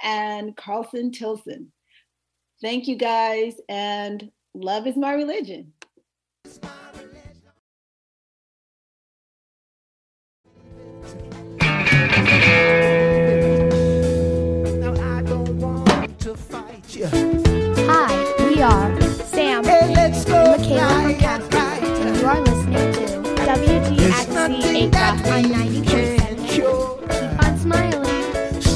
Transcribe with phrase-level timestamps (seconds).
[0.00, 1.72] and Carlson Tilson.
[2.62, 5.72] Thank you guys, and love is my religion.
[17.88, 23.00] Hi, we are Sam and Michaela from Casper, and you are listening to
[23.46, 25.89] WGXC 8.1 on smiling.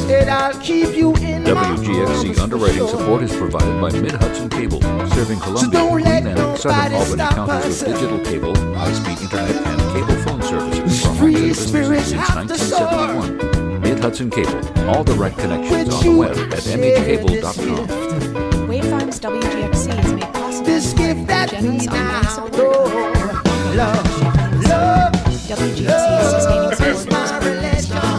[0.07, 5.41] Said I'll keep you in WGXC underwriting support is provided by Mid Hudson Cable, serving
[5.41, 10.43] Columbia, don't and Southern nobody Albany counties with digital cable, high-speed internet, and cable phone
[10.43, 13.81] services for homes Free and spirits since have to 1971.
[13.81, 18.69] Mid Hudson Cable, all direct connections on the web at mhcable.com.
[18.69, 22.53] Wave Farms WGXC is made possible This gift by that generous we online support.
[22.59, 22.85] know.
[23.75, 24.07] Love,
[24.69, 25.13] love
[25.49, 26.79] WGXC is sustaining is
[27.89, 28.14] support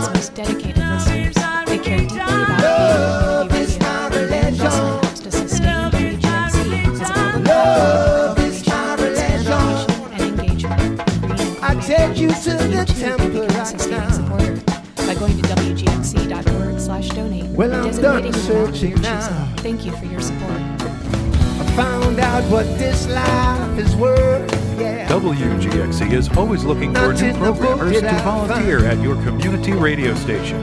[18.06, 19.54] done an amount of searching now.
[19.58, 20.52] Thank you for your support.
[20.52, 24.52] I found out what this life is worth.
[24.80, 25.08] Yeah.
[25.08, 29.16] WGXC is always looking for Not new in the book programmers to volunteer at your
[29.24, 30.60] community radio station.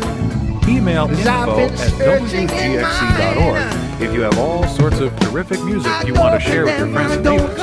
[0.68, 6.14] Email info at searching in wgxc.org if you have all sorts of terrific music you
[6.14, 7.60] want to share with your friends and neighbors.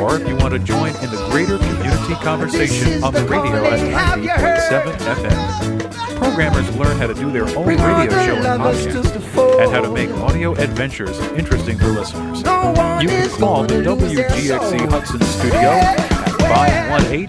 [0.00, 4.16] Or if you want to join in the greater community conversation on the radio at
[4.16, 5.79] 90.7 FM.
[6.20, 10.10] Programmers learn how to do their own radio show and podcast, and how to make
[10.10, 12.40] audio adventures interesting for listeners.
[12.40, 14.90] You can call the gonna lose their WGXC.
[14.90, 15.96] Hudson studio at
[16.40, 17.28] 518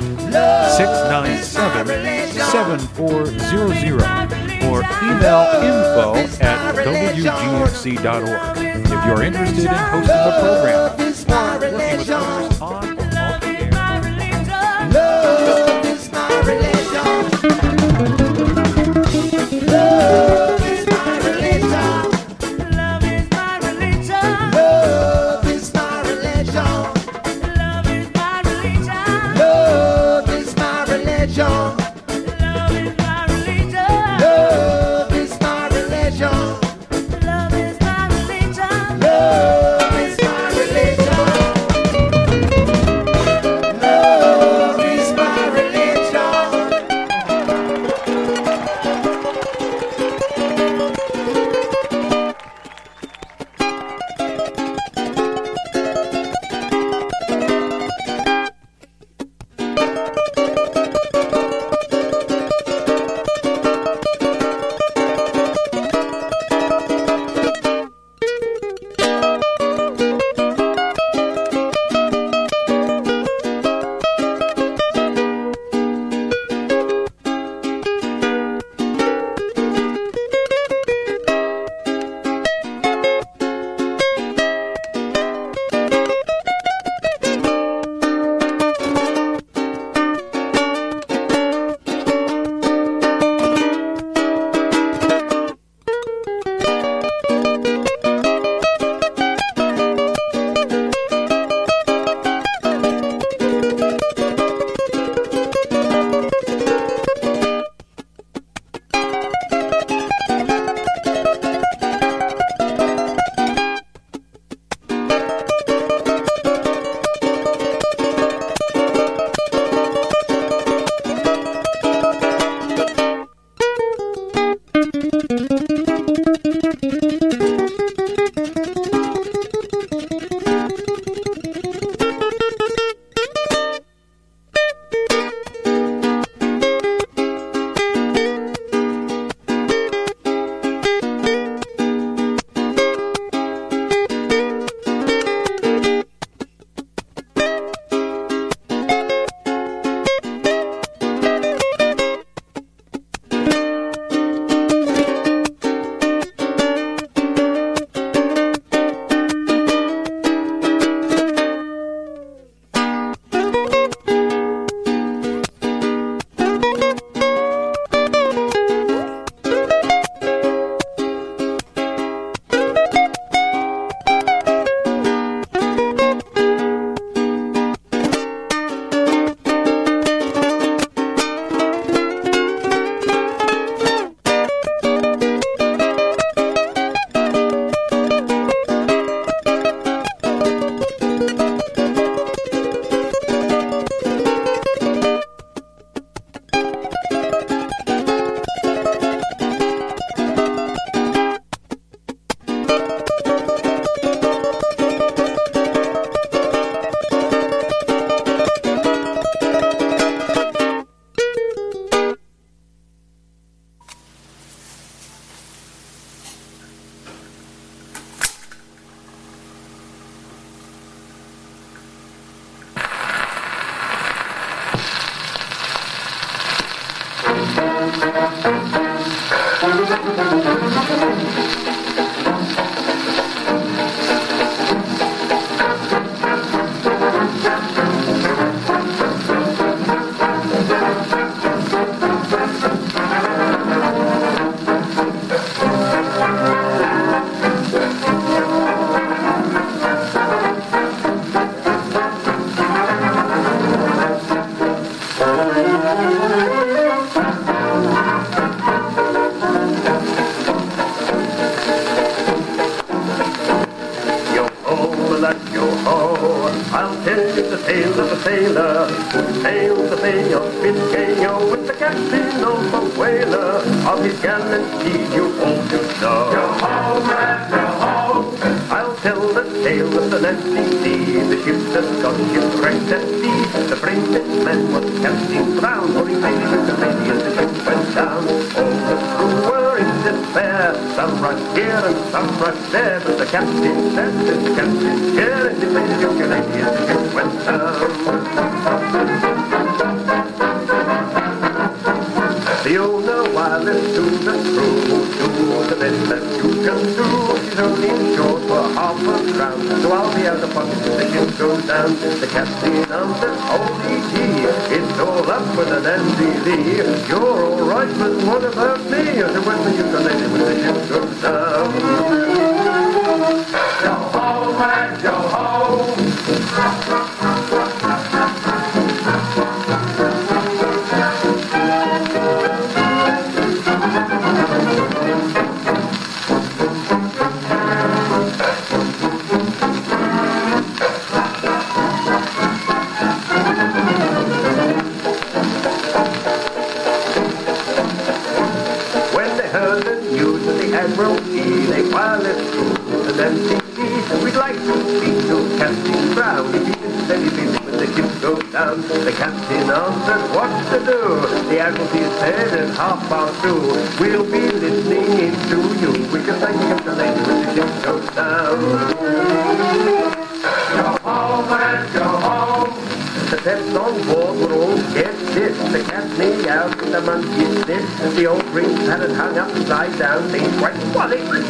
[0.76, 4.02] 697 7400
[4.68, 12.10] or email info at WGXC.org if you're interested in hosting a program or working with
[12.10, 12.81] others on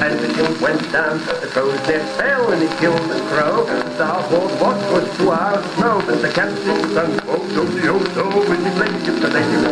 [0.02, 3.64] And the king went down to the crow's nest fell, and he killed the crow.
[3.66, 8.28] The thought what was two hours snow, but the captain son, Oh, do, do, so,
[8.50, 9.71] when he played, you the lady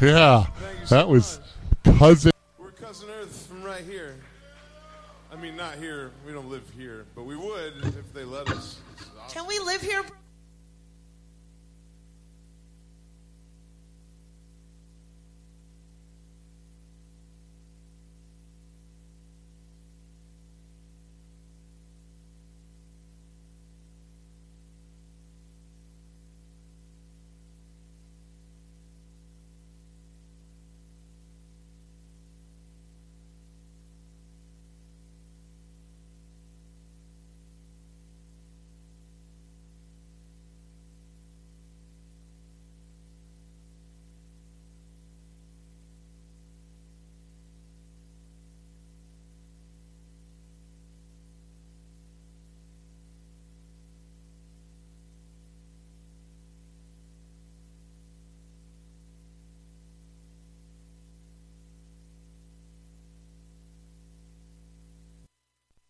[0.00, 0.46] Yeah,
[0.88, 1.40] that was
[1.84, 2.32] cousin.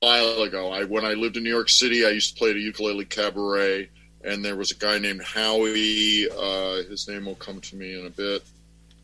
[0.01, 0.71] While ago.
[0.71, 3.05] I when I lived in New York City, I used to play at a ukulele
[3.05, 3.91] cabaret,
[4.25, 6.27] and there was a guy named Howie.
[6.31, 8.43] Uh, his name will come to me in a bit.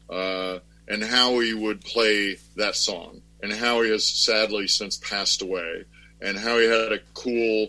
[0.09, 5.85] Uh, and Howie would play that song, and Howie has sadly since passed away.
[6.23, 7.69] And Howie had a cool.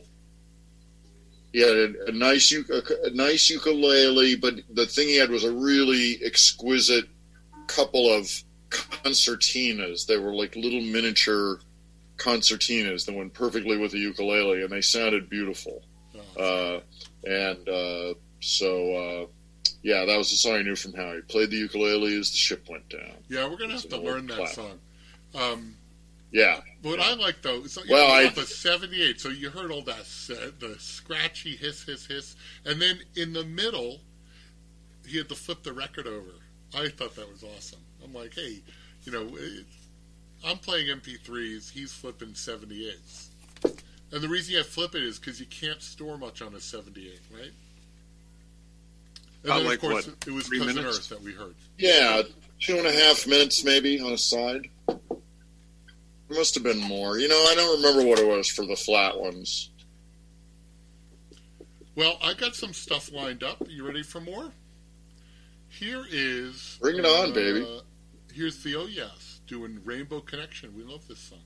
[1.51, 5.43] He had a, a nice a, a nice ukulele, but the thing he had was
[5.43, 7.09] a really exquisite
[7.67, 8.31] couple of
[8.69, 10.05] concertinas.
[10.05, 11.59] They were like little miniature
[12.17, 15.83] concertinas that went perfectly with the ukulele, and they sounded beautiful.
[16.37, 16.79] Uh,
[17.23, 19.25] and uh, so, uh,
[19.81, 21.21] yeah, that was the song I knew from Howie.
[21.27, 23.13] Played the ukulele as the ship went down.
[23.29, 24.49] Yeah, we're gonna have to learn that clap.
[24.49, 24.79] song.
[25.35, 25.77] Um,
[26.31, 30.05] Yeah, what I like though, you Well, I- of '78, so you heard all that
[30.59, 34.01] the scratchy hiss, hiss, hiss, and then in the middle,
[35.07, 36.31] he had to flip the record over.
[36.73, 37.79] I thought that was awesome.
[38.03, 38.61] I'm like, hey,
[39.03, 39.37] you know,
[40.45, 43.27] I'm playing MP3s, he's flipping 78s,
[44.11, 46.59] and the reason you have flip it is because you can't store much on a
[46.59, 47.51] 78, right?
[49.43, 50.97] And Uh, then like of course what, it was three Cousin minutes?
[50.99, 51.55] Earth that we heard.
[51.77, 52.21] yeah,
[52.59, 54.69] two and a half minutes maybe on a side.
[54.89, 57.17] It must have been more.
[57.19, 59.69] You know, I don't remember what it was for the flat ones.
[61.95, 63.63] Well, I got some stuff lined up.
[63.67, 64.51] You ready for more?
[65.69, 66.77] Here is.
[66.81, 67.81] Bring it on, uh, baby.
[68.33, 70.75] Here's the Oh Yes doing Rainbow Connection.
[70.75, 71.39] We love this song.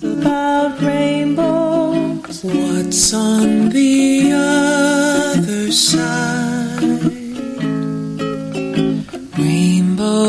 [0.00, 2.44] about rainbows.
[2.44, 6.37] What's on the other side?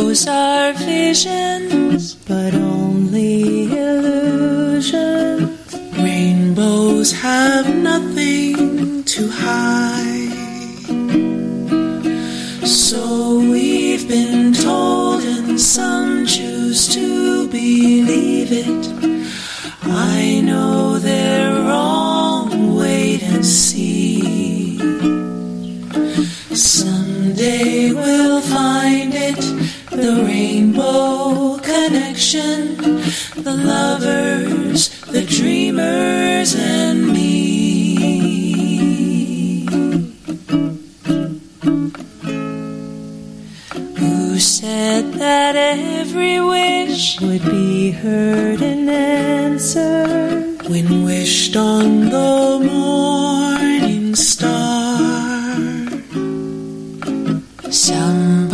[0.10, 4.92] Rainbows are visions, but only illusions.
[6.00, 10.34] Rainbows have nothing to hide.
[12.66, 18.88] So we've been told, and some choose to believe it.
[19.84, 24.80] I know they're wrong, wait and see.
[26.56, 29.49] Someday we'll find it,
[30.02, 32.78] the rainbow connection,
[33.36, 37.26] the lovers, the dreamers, and me.
[43.98, 54.16] Who said that every wish would be heard and answered when wished on the morning
[54.16, 54.80] star?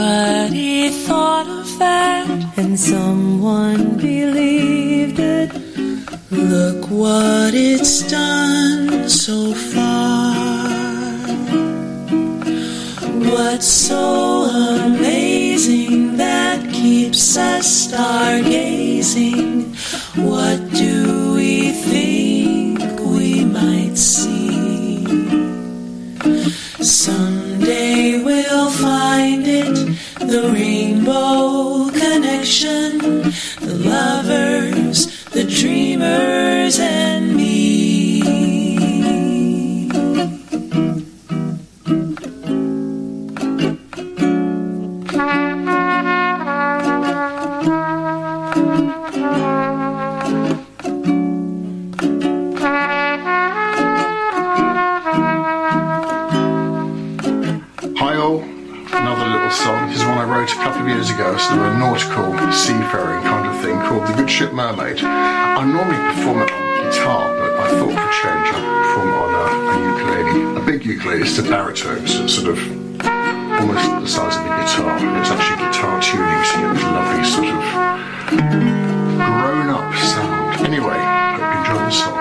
[0.06, 5.52] Somebody thought of that and someone believed it.
[6.30, 10.36] Look what it's done so far.
[13.32, 14.44] What's so
[14.86, 19.74] amazing that keeps us stargazing?
[20.18, 22.15] What do we think
[26.82, 29.76] Someday we'll find it,
[30.20, 32.98] the rainbow connection,
[33.62, 37.45] the lovers, the dreamers, and me.
[64.56, 65.04] Mermaid.
[65.04, 69.32] I normally perform it on guitar, but I thought for change I'd perform it on
[69.36, 70.56] a, a ukulele.
[70.56, 72.60] A big ukulele, it's a baritone, so it's sort of
[73.60, 74.96] almost the size of a guitar.
[75.20, 77.60] It's actually guitar tuning, so you get this lovely sort of
[79.20, 80.66] grown-up sound.
[80.66, 81.00] Anyway,
[81.36, 82.15] hope you enjoy the song.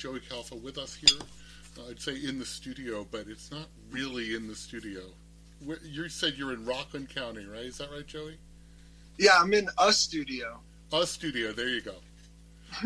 [0.00, 1.20] Joey Calfa with us here.
[1.78, 5.02] Uh, I'd say in the studio, but it's not really in the studio.
[5.62, 7.66] Where, you said you're in Rockland County, right?
[7.66, 8.38] Is that right, Joey?
[9.18, 10.58] Yeah, I'm in a studio.
[10.90, 11.52] A studio.
[11.52, 11.96] There you go.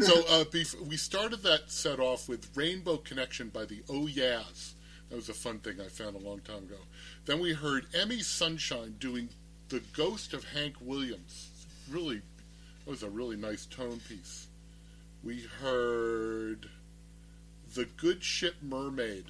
[0.01, 0.45] So uh,
[0.89, 4.75] we started that set off with Rainbow Connection by the Oh Yeahs.
[5.09, 6.81] That was a fun thing I found a long time ago.
[7.27, 9.29] Then we heard Emmy Sunshine doing
[9.69, 11.51] The Ghost of Hank Williams.
[11.89, 14.49] Really, that was a really nice tone piece.
[15.23, 16.69] We heard
[17.75, 19.25] The Good Ship Mermaid.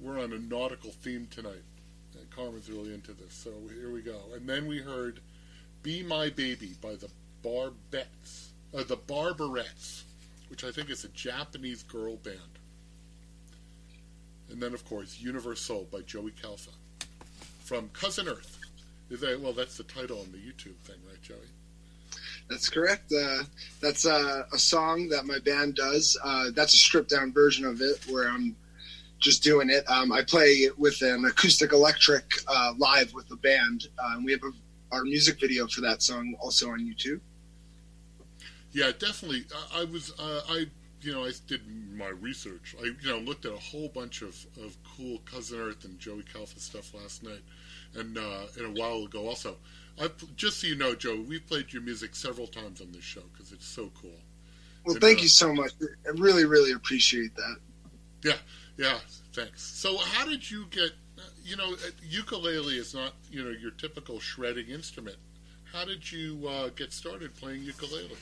[0.00, 1.62] We're on a nautical theme tonight.
[2.18, 4.18] And Carmen's really into this, so here we go.
[4.34, 5.20] And then we heard
[5.84, 7.08] Be My Baby by the
[7.44, 10.02] Barbettes, uh, the Barbarettes,
[10.48, 12.38] which I think is a Japanese girl band.
[14.50, 16.74] And then, of course, Universal by Joey Calfa
[17.60, 18.58] from Cousin Earth.
[19.10, 19.52] Is that well?
[19.52, 21.36] That's the title on the YouTube thing, right, Joey?
[22.50, 23.12] That's correct.
[23.12, 23.44] Uh,
[23.80, 26.18] that's uh, a song that my band does.
[26.22, 28.54] Uh, that's a stripped down version of it where I'm
[29.18, 29.88] just doing it.
[29.88, 33.88] Um, I play with an acoustic electric uh, live with the band.
[33.98, 34.52] Uh, and we have a,
[34.92, 37.20] our music video for that song also on YouTube.
[38.72, 39.44] Yeah, definitely.
[39.72, 40.66] I, I was, I,
[41.00, 41.62] you know, I did
[41.94, 42.76] my research.
[42.78, 46.24] I, you know, looked at a whole bunch of, of cool Cousin Earth and Joey
[46.24, 47.42] Calfa stuff last night,
[47.94, 49.56] and and a while ago also.
[50.00, 53.22] I, just so you know, Joe, we've played your music several times on this show
[53.32, 54.10] because it's so cool.
[54.84, 55.72] Well, And, thank uh, you so much.
[56.06, 57.56] I really, really appreciate that.
[58.22, 58.36] Yeah,
[58.76, 58.98] yeah,
[59.32, 59.62] thanks.
[59.62, 60.90] So, how did you get?
[61.44, 65.16] You know, uh, ukulele is not you know your typical shredding instrument.
[65.72, 68.16] How did you uh, get started playing ukulele?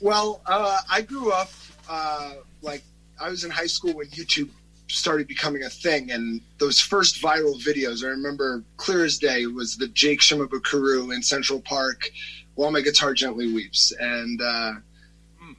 [0.00, 1.50] Well, uh, I grew up
[1.88, 2.82] uh, like
[3.20, 4.50] I was in high school when YouTube
[4.88, 9.76] started becoming a thing, and those first viral videos I remember clear as day was
[9.76, 12.10] the Jake Shimabukuro in Central Park,
[12.54, 14.72] "While My Guitar Gently Weeps," and uh,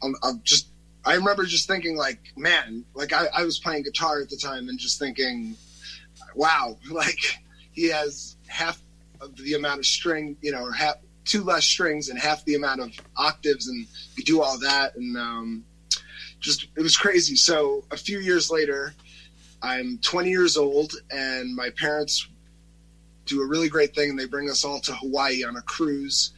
[0.03, 0.67] I'm, I'm just
[1.05, 4.69] I remember just thinking like, man, like I, I was playing guitar at the time
[4.69, 5.55] and just thinking,
[6.33, 7.19] wow, like
[7.71, 8.81] he has half
[9.21, 10.95] of the amount of string, you know, or half
[11.25, 15.17] two less strings and half the amount of octaves, and you do all that, and
[15.17, 15.65] um,
[16.39, 17.35] just it was crazy.
[17.35, 18.93] So a few years later,
[19.65, 22.27] I'm 20 years old, and my parents
[23.25, 26.33] do a really great thing, and they bring us all to Hawaii on a cruise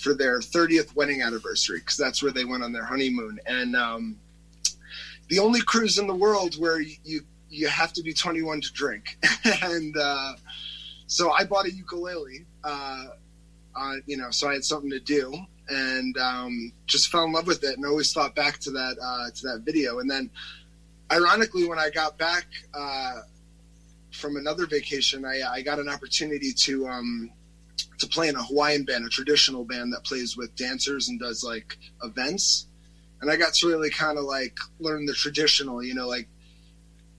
[0.00, 4.16] for their 30th wedding anniversary because that's where they went on their honeymoon, and um,
[5.28, 9.18] the only cruise in the world where you you have to be 21 to drink,
[9.62, 10.34] and uh,
[11.08, 12.46] so I bought a ukulele.
[12.62, 13.06] Uh,
[13.74, 15.32] uh, you know, so I had something to do,
[15.68, 19.30] and um, just fell in love with it, and always thought back to that uh,
[19.34, 19.98] to that video.
[19.98, 20.30] And then,
[21.12, 23.20] ironically, when I got back uh,
[24.12, 27.30] from another vacation, I, I got an opportunity to um,
[27.98, 31.44] to play in a Hawaiian band, a traditional band that plays with dancers and does
[31.44, 32.66] like events.
[33.20, 36.28] And I got to really kind of like learn the traditional, you know, like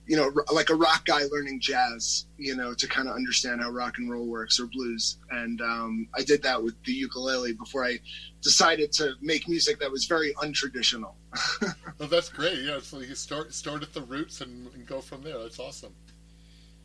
[0.06, 3.70] you know, like a rock guy learning jazz, you know, to kind of understand how
[3.70, 5.18] rock and roll works or blues.
[5.30, 8.00] And um, I did that with the ukulele before I
[8.42, 11.14] decided to make music that was very untraditional.
[12.02, 12.58] Oh, that's great.
[12.60, 15.38] Yeah, so you start start at the roots and, and go from there.
[15.38, 15.92] That's awesome.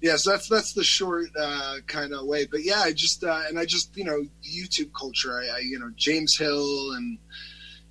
[0.01, 2.45] yeah, so that's that's the short uh, kind of way.
[2.45, 5.39] But yeah, I just uh, and I just you know YouTube culture.
[5.39, 7.18] I, I you know James Hill and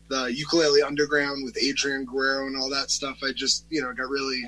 [0.09, 3.19] the ukulele underground with Aldrine Guerrero and all that stuff.
[3.25, 4.43] I just you know got really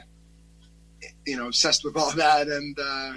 [1.25, 3.15] you know obsessed with all that and uh,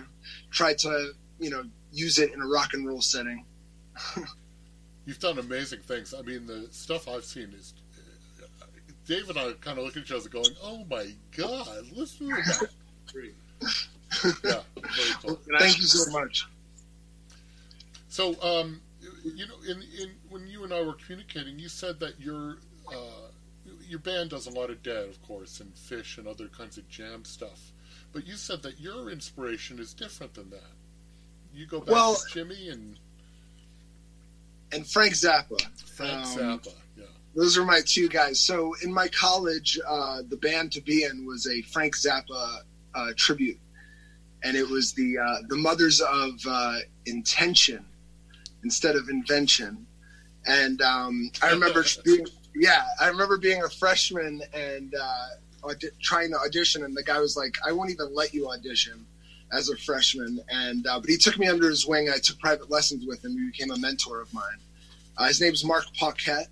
[0.51, 3.45] tried to you know use it in a rock and roll setting.
[5.09, 6.13] You've done amazing things.
[6.13, 7.73] I mean, the stuff I've seen is.
[9.07, 12.35] Dave and I kind of look at each other, going, "Oh my God, listen to
[12.35, 12.69] that!"
[14.43, 15.39] yeah, very cool.
[15.57, 16.45] Thank you so much.
[18.07, 18.81] So, um,
[19.23, 22.57] you know, in, in when you and I were communicating, you said that your
[22.95, 23.31] uh,
[23.87, 26.87] your band does a lot of dead, of course, and Phish and other kinds of
[26.87, 27.71] jam stuff.
[28.13, 30.69] But you said that your inspiration is different than that.
[31.51, 32.99] You go back Well- to Jimi and
[34.71, 35.59] And Frank Zappa.
[35.95, 36.73] Frank Um, Zappa.
[36.97, 37.05] Yeah.
[37.35, 38.39] Those are my two guys.
[38.39, 42.59] So in my college, uh, the band to be in was a Frank Zappa
[42.93, 43.59] uh, tribute,
[44.43, 47.85] and it was the uh, the Mothers of uh, Intention
[48.63, 49.85] instead of Invention.
[50.45, 56.37] And um, I remember being yeah, I remember being a freshman and uh, trying to
[56.39, 59.05] audition, and the guy was like, "I won't even let you audition."
[59.51, 62.09] As a freshman, and uh, but he took me under his wing.
[62.09, 63.31] I took private lessons with him.
[63.31, 64.59] He became a mentor of mine.
[65.17, 66.49] Uh, his name's Mark Paquette,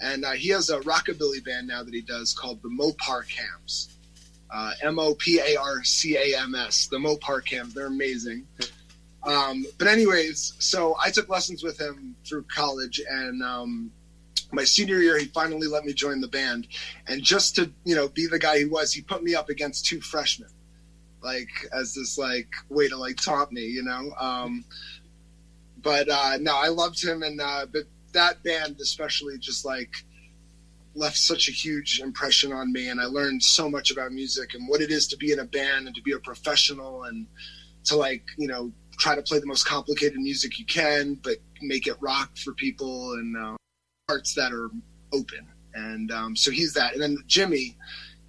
[0.00, 3.96] and uh, he has a rockabilly band now that he does called the Mopar Cams.
[4.52, 6.86] Uh, M O P A R C A M S.
[6.86, 7.72] The Mopar Cams.
[7.72, 8.46] They're amazing.
[9.22, 13.92] Um, but anyways, so I took lessons with him through college, and um,
[14.52, 16.66] my senior year, he finally let me join the band.
[17.06, 19.86] And just to you know be the guy he was, he put me up against
[19.86, 20.50] two freshmen,
[21.22, 24.12] like as this like way to like taunt me, you know.
[24.18, 24.64] Um,
[25.82, 29.90] but uh, no, I loved him, and uh, but that band especially just like
[30.94, 34.68] left such a huge impression on me, and I learned so much about music and
[34.68, 37.26] what it is to be in a band and to be a professional and
[37.84, 41.86] to like you know try to play the most complicated music you can, but make
[41.86, 43.56] it rock for people and uh,
[44.06, 44.70] parts that are
[45.12, 45.46] open.
[45.74, 46.92] And um, so he's that.
[46.92, 47.76] And then Jimi,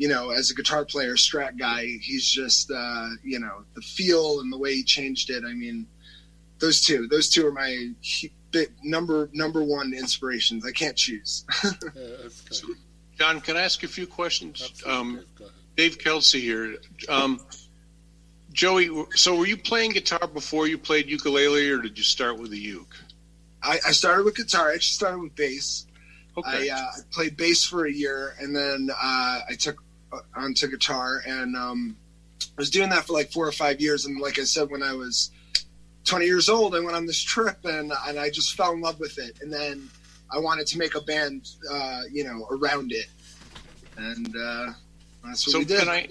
[0.01, 4.39] you know, as a guitar player, Strat guy, he's just uh, you know the feel
[4.39, 5.43] and the way he changed it.
[5.45, 5.85] I mean,
[6.57, 10.65] those two, those two are my hu- big, number number one inspirations.
[10.65, 11.45] I can't choose.
[13.19, 14.73] John, can I ask you a few questions?
[14.87, 15.23] Um,
[15.77, 16.77] Dave Kelsey here.
[17.07, 17.39] Um,
[18.53, 22.49] Joey, so were you playing guitar before you played ukulele, or did you start with
[22.49, 22.95] the uke?
[23.61, 24.71] I, I started with guitar.
[24.71, 25.85] I actually started with bass.
[26.43, 29.83] I, uh, played bass for a year, and then uh, I took
[30.35, 31.97] onto guitar, and um,
[32.41, 34.05] I was doing that for like four or five years.
[34.05, 35.31] And like I said, when I was
[36.05, 38.99] 20 years old, I went on this trip, and and I just fell in love
[38.99, 39.39] with it.
[39.41, 39.89] And then
[40.31, 43.07] I wanted to make a band, uh, you know, around it,
[43.97, 44.71] and uh,
[45.25, 45.79] that's what So we did.
[45.79, 46.07] can I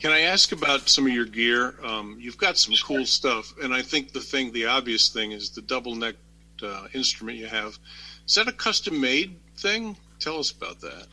[0.00, 1.74] can I ask about some of your gear?
[1.84, 5.50] Um, you've got some cool stuff, and I think the thing, the obvious thing, is
[5.50, 6.18] the double necked
[6.62, 7.78] uh, instrument you have.
[8.26, 9.96] Is that a custom made thing?
[10.18, 11.06] Tell us about that.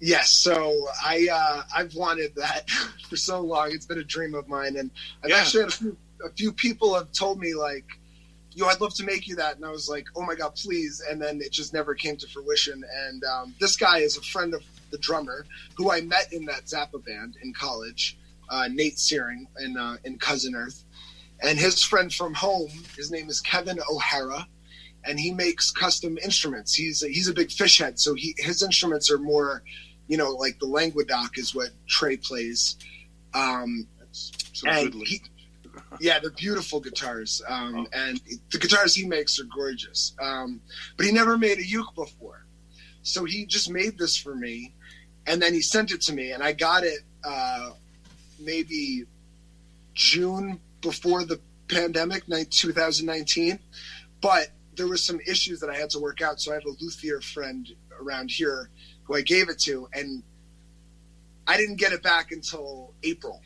[0.00, 2.68] Yes, so I uh, I've wanted that
[3.08, 3.72] for so long.
[3.72, 4.90] It's been a dream of mine, and
[5.24, 5.36] I've Yeah.
[5.38, 7.86] actually had a few, a few people have told me like,
[8.52, 11.02] "Yo, I'd love to make you that," and I was like, "Oh my god, please!"
[11.08, 12.84] And then it just never came to fruition.
[13.06, 16.66] And um, this guy is a friend of the drummer who I met in that
[16.66, 18.18] Zappa band in college,
[18.50, 20.84] uh, Nate Searing in uh, in Cousin Earth,
[21.40, 22.70] and his friend from home.
[22.96, 24.46] His name is Kevin O'Hara
[25.06, 26.74] and he makes custom instruments.
[26.74, 29.62] He's a, he's a big Phish head, so he his instruments are more,
[30.08, 32.76] you know, like the Languedoc is what Trey plays.
[33.34, 33.86] Um,
[34.52, 35.20] So and he,
[36.00, 40.14] yeah, they're beautiful guitars, um, and the guitars he makes are gorgeous.
[40.20, 40.60] Um,
[40.96, 42.46] but he never made a uke before,
[43.02, 44.74] so he just made this for me,
[45.26, 47.70] and then he sent it to me, and I got it uh,
[48.38, 49.04] maybe
[49.94, 53.58] June before the pandemic, 2019.
[54.20, 56.74] But there was some issues that I had to work out, so I have a
[56.80, 57.68] luthier friend
[58.00, 58.70] around here
[59.04, 60.22] who I gave it to, and
[61.46, 63.40] I didn't get it back until April,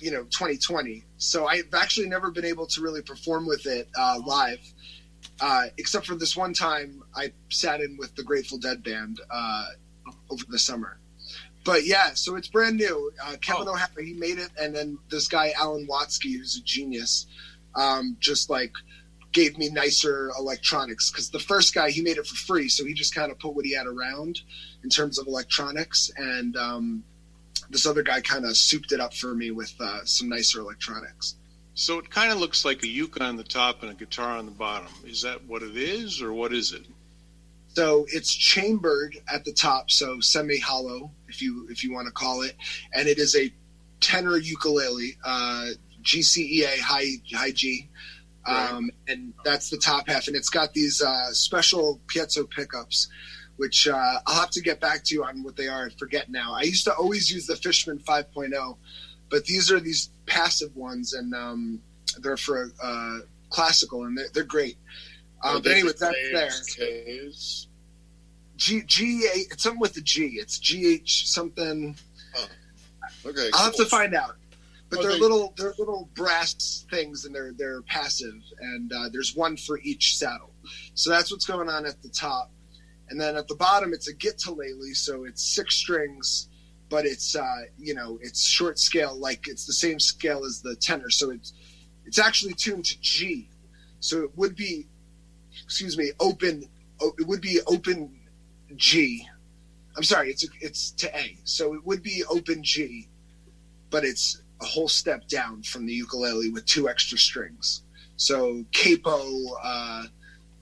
[0.00, 1.04] you know, 2020.
[1.18, 4.60] So I've actually never been able to really perform with it uh, live,
[5.40, 9.66] uh, except for this one time I sat in with the Grateful Dead band uh,
[10.30, 10.98] over the summer.
[11.64, 13.12] But yeah, so it's brand new.
[13.22, 17.26] Uh, Kevin O'Hara, he made it, and then this guy Alan Watsky, who's a genius,
[17.74, 18.72] um, just like
[19.32, 22.94] gave me nicer electronics because the first guy he made it for free, so he
[22.94, 24.40] just kind of put what he had around
[24.82, 27.04] in terms of electronics, and um,
[27.70, 31.36] this other guy kind of souped it up for me with uh, some nicer electronics.
[31.74, 34.44] So it kind of looks like a uke on the top and a guitar on
[34.44, 34.88] the bottom.
[35.06, 36.84] Is that what it is, or what is it?
[37.68, 42.42] So it's chambered at the top, so semi-hollow, if you if you want to call
[42.42, 42.56] it,
[42.92, 43.52] and it is a
[44.00, 45.68] tenor ukulele, uh,
[46.02, 47.88] GCEA high high G,
[48.46, 53.08] um, and that's the top half, and it's got these uh, special piezo pickups,
[53.56, 55.86] which uh, I'll have to get back to you on what they are.
[55.86, 56.54] I forget now.
[56.54, 58.76] I used to always use the Fishman 5.0,
[59.28, 61.80] but these are these passive ones, and um,
[62.18, 63.18] they're for uh,
[63.50, 64.78] classical, and they're, they're great.
[65.42, 67.30] Um, but anyway, that's there.
[67.30, 67.66] Ks?
[68.56, 69.38] G G A.
[69.52, 70.32] It's something with the G.
[70.34, 71.96] It's G H something.
[73.24, 74.36] Okay, I'll have to find out.
[74.90, 79.08] But Are they're they- little, they're little brass things, and they're they're passive, and uh,
[79.12, 80.52] there's one for each saddle.
[80.94, 82.50] So that's what's going on at the top,
[83.08, 86.48] and then at the bottom it's a guitarlele, so it's six strings,
[86.88, 90.74] but it's uh, you know it's short scale, like it's the same scale as the
[90.74, 91.52] tenor, so it's
[92.04, 93.48] it's actually tuned to G,
[94.00, 94.88] so it would be,
[95.64, 96.64] excuse me, open.
[97.00, 98.18] oh, It would be open
[98.74, 99.28] G.
[99.96, 103.08] I'm sorry, it's it's to A, so it would be open G,
[103.90, 107.82] but it's a whole step down from the ukulele with two extra strings.
[108.16, 109.22] So capo
[109.62, 110.04] uh,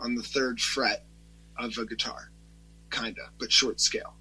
[0.00, 1.04] on the third fret
[1.58, 2.30] of a guitar,
[2.90, 4.14] kinda, but short scale.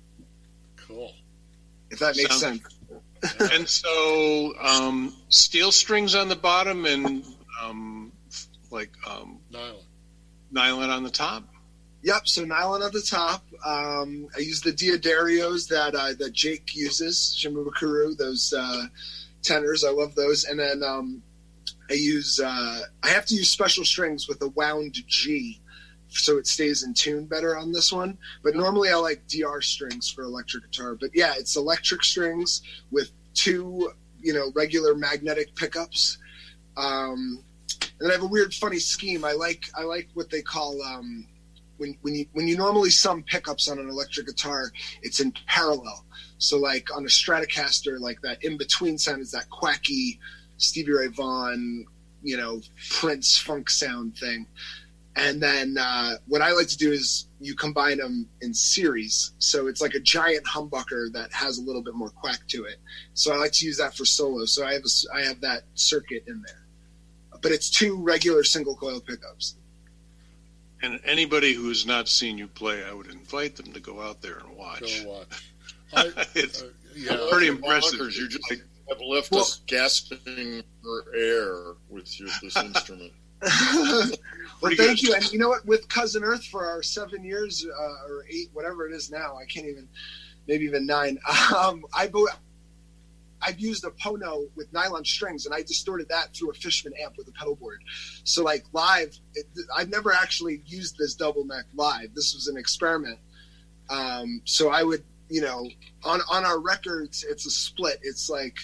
[0.75, 1.13] Cool.
[1.91, 2.73] If that makes Sounds- sense.
[3.51, 7.25] and so um, steel strings on the bottom and
[7.63, 8.11] um,
[8.69, 9.75] like um, nylon.
[10.51, 11.43] nylon on the top.
[12.03, 12.27] Yep.
[12.27, 13.43] So nylon on the top.
[13.65, 18.85] Um, I use the D'Addarios that uh, that Jake uses, Shimabukuro, those uh,
[19.43, 19.83] tenors.
[19.83, 20.45] I love those.
[20.45, 21.21] And then um,
[21.89, 25.61] I use uh, I have to use special strings with a wound G,
[26.09, 28.17] so it stays in tune better on this one.
[28.43, 30.95] But normally I like DR strings for electric guitar.
[30.95, 32.61] But yeah, it's electric strings
[32.91, 36.17] with two you know regular magnetic pickups.
[36.75, 37.43] Um,
[37.99, 39.25] and I have a weird, funny scheme.
[39.25, 41.27] I like I like what they call um,
[41.77, 44.71] when when you when you normally sum pickups on an electric guitar,
[45.01, 46.05] it's in parallel.
[46.37, 50.19] So like on a Stratocaster, like that in between sound is that quacky
[50.57, 51.85] Stevie Ray Vaughan,
[52.23, 54.47] you know, Prince funk sound thing.
[55.15, 59.33] And then uh, what I like to do is you combine them in series.
[59.39, 62.75] So it's like a giant humbucker that has a little bit more quack to it.
[63.15, 64.45] So I like to use that for solo.
[64.45, 66.67] So I have a, I have that circuit in there,
[67.41, 69.56] but it's two regular single coil pickups.
[70.81, 74.37] And anybody who's not seen you play, I would invite them to go out there
[74.37, 75.03] and watch.
[75.03, 75.51] Go watch.
[75.95, 77.99] I, it's uh, yeah, pretty Your impressive.
[78.13, 78.53] You just
[78.89, 83.13] have left us gasping for air with your, this instrument.
[83.41, 84.11] well,
[84.61, 85.07] Pretty thank good.
[85.07, 85.13] you.
[85.15, 85.65] And you know what?
[85.65, 89.45] With Cousin Earth for our seven years uh, or eight, whatever it is now, I
[89.45, 89.87] can't even,
[90.47, 91.17] maybe even nine.
[91.55, 92.27] Um, I bo-
[93.41, 97.17] I've used a Pono with nylon strings, and I distorted that through a Fishman amp
[97.17, 97.81] with a pedal board.
[98.23, 102.13] So, like live, it, I've never actually used this double neck live.
[102.15, 103.19] This was an experiment.
[103.89, 105.69] Um, so I would, you know,
[106.03, 107.99] on on our records, it's a split.
[108.01, 108.57] It's like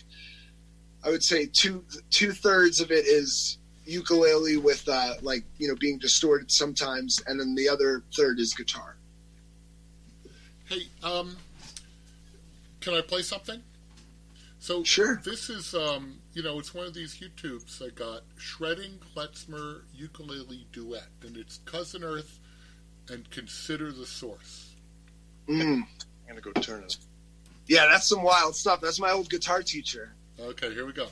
[1.03, 5.75] I would say two two thirds of it is ukulele with uh, like you know
[5.75, 8.95] being distorted sometimes, and then the other third is guitar.
[10.65, 11.35] Hey, um,
[12.79, 13.61] can I play something?
[14.63, 15.19] So sure.
[15.25, 20.65] This is um, you know, it's one of these YouTubes I got shredding klezmer ukulele
[20.71, 22.39] duet, and it's Cousin Earth
[23.09, 24.73] and Consider the Source.
[25.49, 25.81] Mm.
[25.81, 25.85] I'm
[26.29, 26.95] gonna go turn it.
[27.67, 28.79] Yeah, that's some wild stuff.
[28.79, 30.13] That's my old guitar teacher.
[30.39, 31.09] Okay, here we go.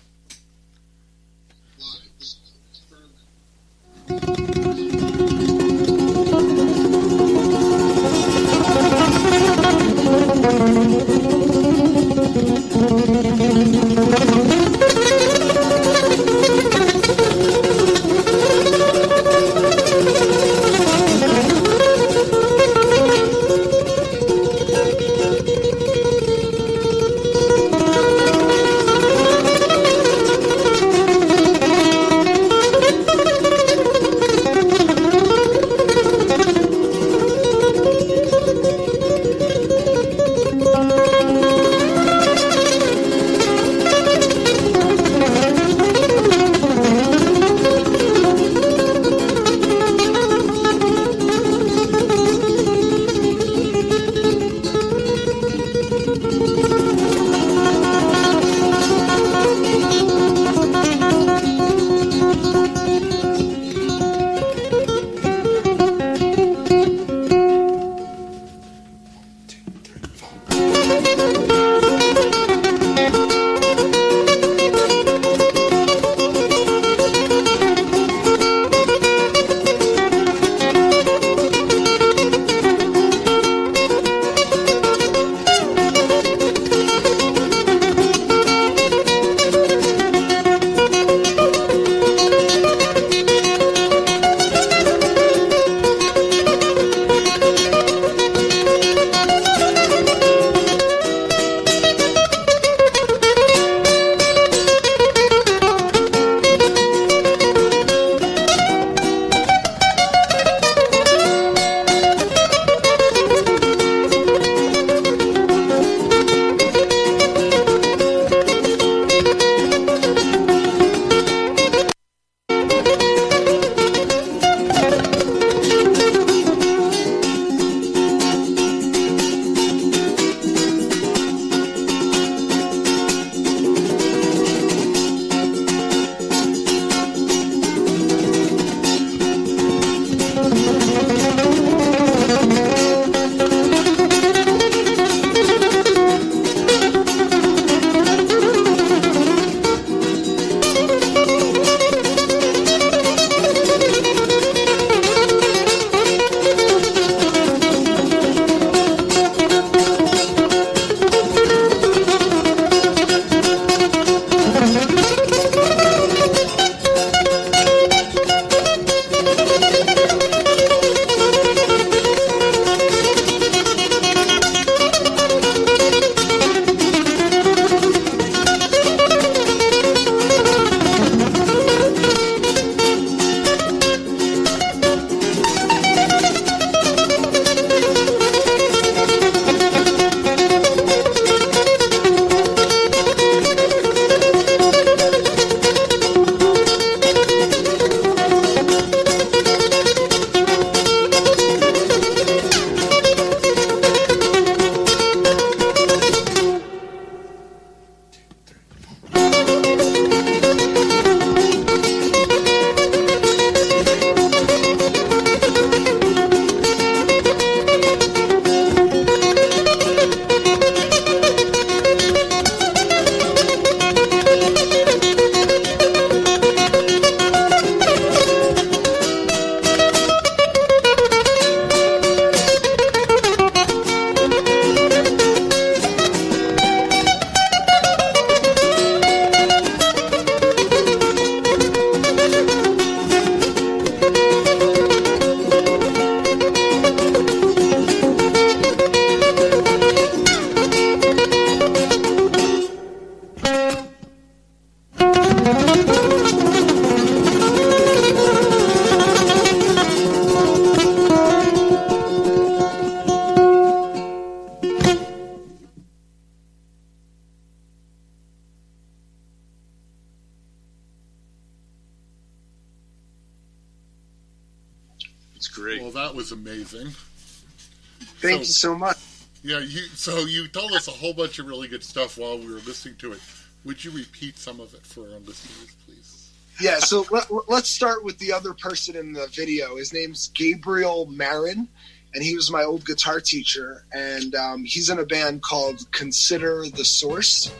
[281.11, 283.19] Whole bunch of really good stuff while we were listening to it.
[283.65, 286.31] Would you repeat some of it for our listeners, please?
[286.59, 289.75] Yeah, so let, let's start with the other person in the video.
[289.75, 291.67] His name's Gabriel Marin,
[292.13, 293.85] and he was my old guitar teacher.
[293.91, 297.53] And um, he's in a band called Consider the Source.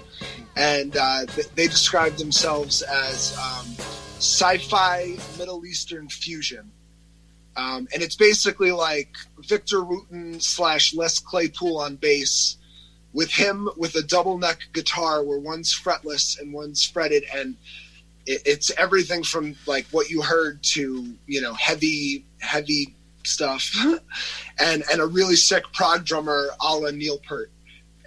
[0.56, 3.68] And uh, th- they describe themselves as um,
[4.18, 6.72] sci fi Middle Eastern fusion.
[7.58, 12.58] Um, and it's basically like Victor Wooten slash Les Claypool on bass,
[13.14, 17.56] with him with a double neck guitar where one's fretless and one's fretted, and
[18.26, 23.70] it, it's everything from like what you heard to you know heavy heavy stuff,
[24.60, 27.52] and and a really sick prog drummer a la Neil Peart.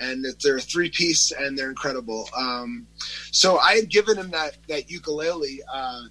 [0.01, 2.29] And they're a three piece and they're incredible.
[2.37, 2.89] Um,
[3.31, 6.03] so I had given him that that ukulele uh,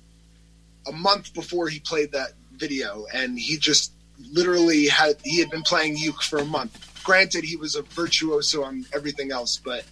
[0.87, 3.91] a month before he played that video, and he just
[4.31, 6.92] literally had he had been playing uke for a month.
[7.03, 9.85] Granted, he was a virtuoso on everything else, but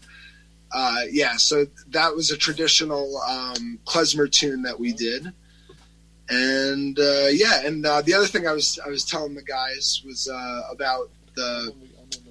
[0.74, 1.36] uh, yeah.
[1.38, 5.32] So that was a traditional um, klezmer tune that we did,
[6.30, 7.66] and uh, yeah.
[7.66, 11.10] And uh, the other thing I was I was telling the guys was uh, about
[11.36, 11.74] the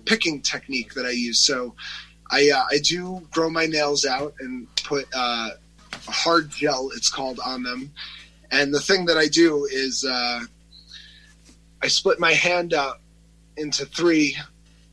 [0.04, 1.38] picking technique that I use.
[1.38, 1.74] So
[2.30, 5.50] I uh, I do grow my nails out and put uh,
[5.92, 7.92] a hard gel, it's called, on them.
[8.50, 10.40] And the thing that I do is uh,
[11.82, 13.00] I split my hand up
[13.56, 14.36] into three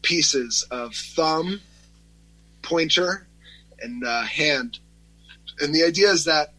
[0.08, 1.60] pieces of thumb,
[2.62, 3.28] pointer,
[3.82, 4.80] and uh, hand.
[5.60, 6.54] And the idea is that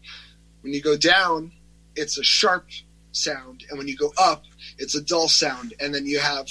[0.61, 1.51] when you go down,
[1.95, 2.67] it's a sharp
[3.11, 4.43] sound, and when you go up,
[4.77, 5.73] it's a dull sound.
[5.79, 6.47] And then you have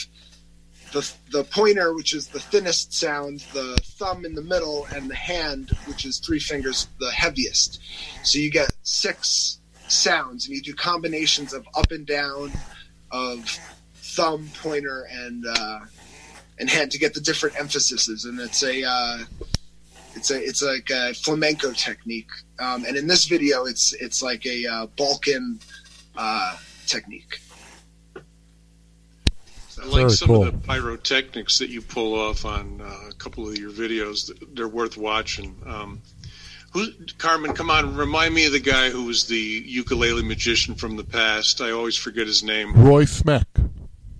[0.92, 5.14] the the pointer, which is the thinnest sound, the thumb in the middle, and the
[5.14, 7.80] hand, which is three fingers, the heaviest.
[8.24, 12.50] So you get six sounds, and you do combinations of up and down,
[13.12, 13.56] of
[13.94, 15.78] thumb, pointer, and uh,
[16.58, 18.24] and had to get the different emphases.
[18.24, 19.18] And it's a uh,
[20.14, 22.30] it's a it's like a flamenco technique.
[22.58, 25.60] Um, and in this video, it's it's like a uh, Balkan
[26.16, 26.56] uh,
[26.86, 27.40] technique.
[29.80, 30.46] I like Very some cool.
[30.46, 34.32] of the pyrotechnics that you pull off on uh, a couple of your videos.
[34.54, 35.54] They're worth watching.
[35.64, 36.02] Um,
[36.72, 40.96] who, Carmen, come on, remind me of the guy who was the ukulele magician from
[40.96, 41.60] the past.
[41.60, 42.74] I always forget his name.
[42.74, 43.44] Roy Smeck.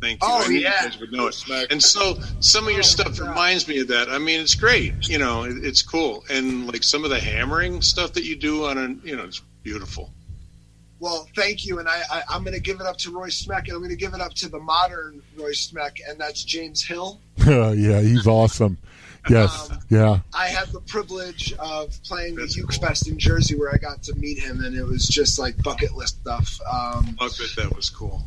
[0.01, 0.29] Thank you.
[0.31, 0.85] Oh, I yeah.
[0.85, 1.73] you guys would know it.
[1.73, 4.09] And so some of your stuff reminds me of that.
[4.09, 5.09] I mean, it's great.
[5.09, 6.25] You know, it, it's cool.
[6.31, 9.43] And like some of the hammering stuff that you do on a, you know, it's
[9.63, 10.13] beautiful.
[11.01, 13.65] Well, thank you, and I, I I'm going to give it up to Roy Smeck,
[13.65, 16.85] and I'm going to give it up to the modern Roy Smeck, and that's James
[16.85, 17.21] Hill.
[17.47, 18.79] yeah, he's awesome.
[19.31, 20.21] Yes, yeah.
[20.35, 24.15] I had the privilege of playing the Uke Fest in Jersey, where I got to
[24.17, 26.59] meet him, and it was just like bucket list stuff.
[26.63, 28.25] Um, I bet that was cool.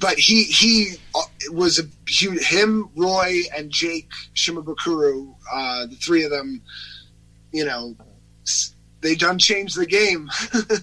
[0.00, 1.20] But he he uh,
[1.52, 5.34] was a he, him, Roy, and Jake Shimabukuro.
[5.52, 6.60] Uh, the three of them,
[7.52, 7.96] you know,
[9.00, 10.28] they done changed the game,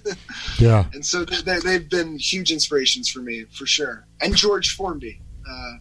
[0.59, 0.85] Yeah.
[0.93, 4.05] and so they, they, they've been huge inspirations for me for sure.
[4.21, 5.73] And George Formby, uh,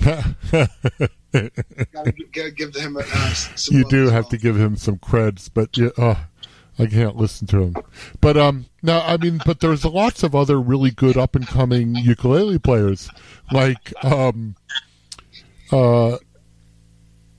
[1.32, 4.98] gotta, gi- gotta give him a, uh, some you do have to give him some
[4.98, 6.26] creds, but yeah, oh,
[6.78, 7.76] I can't listen to him.
[8.20, 11.94] But um, no, I mean, but there's lots of other really good up and coming
[11.94, 13.08] ukulele players,
[13.52, 14.56] like um,
[15.72, 16.16] uh, uh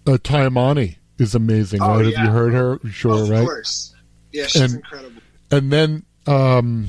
[0.05, 1.81] Taimane is amazing.
[1.81, 2.05] Oh, right?
[2.07, 2.17] yeah.
[2.19, 2.79] Have you heard her?
[2.89, 3.39] Sure, Of right?
[3.39, 3.93] Of course,
[4.31, 5.21] yeah, she's And- incredible.
[5.51, 6.87] And then um,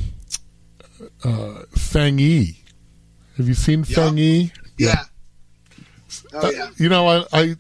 [1.22, 2.62] uh, Fang Yi.
[3.36, 4.50] Have you seen Fang Yi?
[4.78, 5.04] Yeah.
[6.32, 6.70] Oh Uh, yeah.
[6.78, 7.56] you know, I, I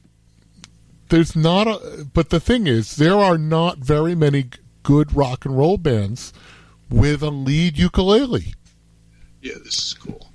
[1.08, 4.46] there's not a, but the thing is, there are not very many
[4.86, 6.32] good rock and roll bands
[6.88, 8.54] with a lead ukulele.
[9.42, 10.30] Yeah, this is cool.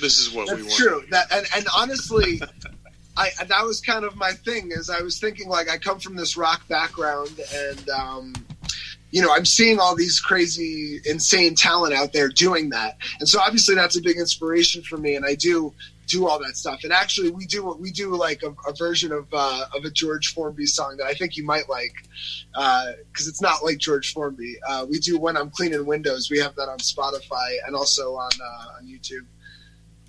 [0.00, 1.00] This is what we That's want.
[1.00, 1.04] true.
[1.10, 2.40] That and, and honestly,
[3.16, 4.70] I that was kind of my thing.
[4.70, 8.34] Is I was thinking like I come from this rock background, and um,
[9.10, 13.40] you know I'm seeing all these crazy, insane talent out there doing that, and so
[13.40, 15.16] obviously that's a big inspiration for me.
[15.16, 15.74] And I do
[16.06, 16.84] do all that stuff.
[16.84, 20.34] And actually, we do we do like a, a version of uh, of a George
[20.34, 21.94] Formby song that I think you might like
[22.52, 24.56] because it's not like George Formby.
[24.66, 26.30] Uh, we do when I'm cleaning windows.
[26.30, 29.26] We have that on Spotify and also on uh, on YouTube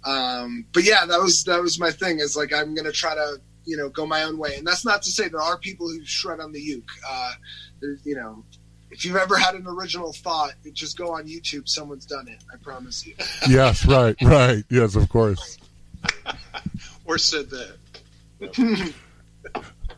[0.07, 2.19] um, but yeah, that was that was my thing.
[2.19, 5.01] Is like I'm gonna try to you know go my own way, and that's not
[5.03, 6.89] to say there are people who shred on the uke.
[7.07, 7.31] Uh,
[8.03, 8.43] you know,
[8.89, 11.67] if you've ever had an original thought, just go on YouTube.
[11.67, 12.43] Someone's done it.
[12.51, 13.15] I promise you.
[13.49, 14.63] yes, right, right.
[14.69, 15.57] Yes, of course.
[17.05, 18.93] Or said that.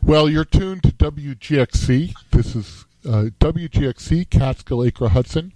[0.02, 2.14] Well, you're tuned to WGXC.
[2.30, 5.52] This is uh, WGXC, Catskill Acre Hudson.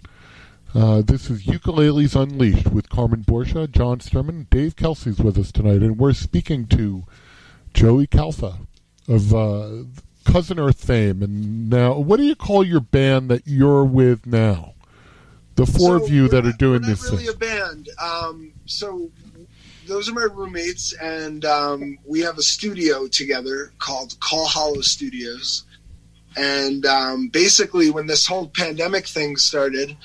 [0.73, 5.81] Uh, this is Ukuleles Unleashed with Carmen Borsha, John Sturman, Dave Kelsey's with us tonight,
[5.81, 7.05] and we're speaking to
[7.73, 8.57] Joey Calfa
[9.07, 9.85] of uh,
[10.25, 11.23] Cousin Earth fame.
[11.23, 14.73] And now, what do you call your band that you're with now?
[15.55, 17.33] The four So of you that are doing this really thing.
[17.33, 17.87] a band.
[18.03, 19.09] Um, so
[19.87, 25.63] those are my roommates, and um, we have a studio together called Call Hollow Studios.
[26.37, 29.95] And um, basically, when this whole pandemic thing started,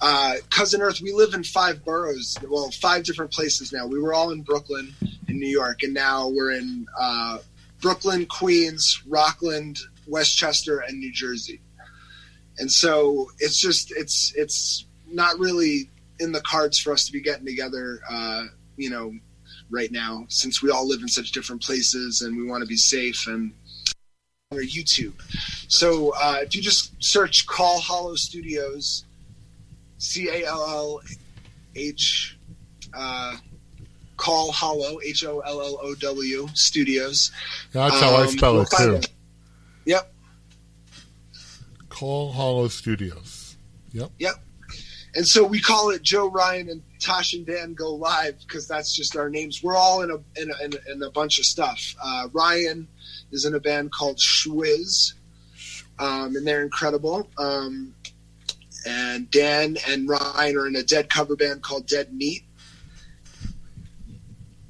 [0.00, 3.86] uh, Cousin Earth, we live in five boroughs, well, five different places now.
[3.86, 4.94] We were all in Brooklyn,
[5.28, 7.38] in New York, and now we're in uh,
[7.80, 11.60] Brooklyn, Queens, Rockland, Westchester, and New Jersey.
[12.58, 17.20] And so it's just it's it's not really in the cards for us to be
[17.20, 18.44] getting together, uh,
[18.76, 19.12] you know,
[19.70, 22.76] right now since we all live in such different places and we want to be
[22.76, 23.52] safe and
[24.50, 25.14] or YouTube.
[25.68, 29.04] So uh, if you just search Call Hollow Studios,
[29.98, 31.00] C A L L
[31.74, 32.38] H,
[32.92, 33.36] uh,
[34.16, 37.32] Call Hollow H O L L O W Studios.
[37.72, 39.00] That's how I Um, spell you'll it, too.
[39.86, 40.14] Yep.
[41.88, 43.56] Call Hollow Studios.
[43.92, 44.10] Yep.
[44.18, 44.43] Yep.
[45.16, 48.94] And so we call it Joe Ryan and Tosh and Dan go live because that's
[48.94, 49.62] just our names.
[49.62, 51.94] We're all in a in a, in a, in a bunch of stuff.
[52.02, 52.88] Uh, Ryan
[53.30, 55.14] is in a band called Schwiz,
[55.98, 57.28] um, and they're incredible.
[57.38, 57.94] Um,
[58.86, 62.42] and Dan and Ryan are in a Dead cover band called Dead Meat.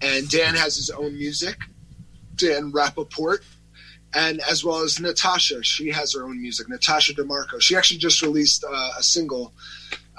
[0.00, 1.56] And Dan has his own music,
[2.36, 3.38] Dan Rappaport,
[4.12, 5.62] and as well as Natasha.
[5.62, 7.60] She has her own music, Natasha DeMarco.
[7.60, 9.52] She actually just released uh, a single,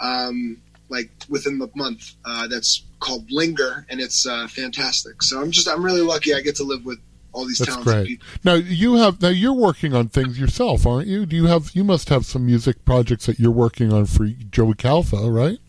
[0.01, 0.57] um,
[0.89, 5.21] like within the month, uh, that's called Linger, and it's uh, fantastic.
[5.23, 6.99] So I'm just, I'm really lucky I get to live with
[7.35, 8.07] all these That's talented great.
[8.07, 8.27] people.
[8.43, 11.25] Now you have now you're working on things yourself, aren't you?
[11.25, 14.73] Do you have you must have some music projects that you're working on for Joey
[14.73, 15.59] Calfa, right?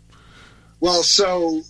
[0.80, 1.62] Well, so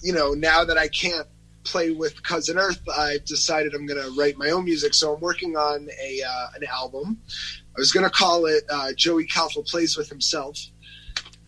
[0.00, 1.26] you know, now that I can't
[1.64, 4.94] play with Cousin Earth, I've decided I'm going to write my own music.
[4.94, 7.18] So I'm working on a uh, an album.
[7.76, 10.58] I was going to call it uh, Joey Calfa plays with himself,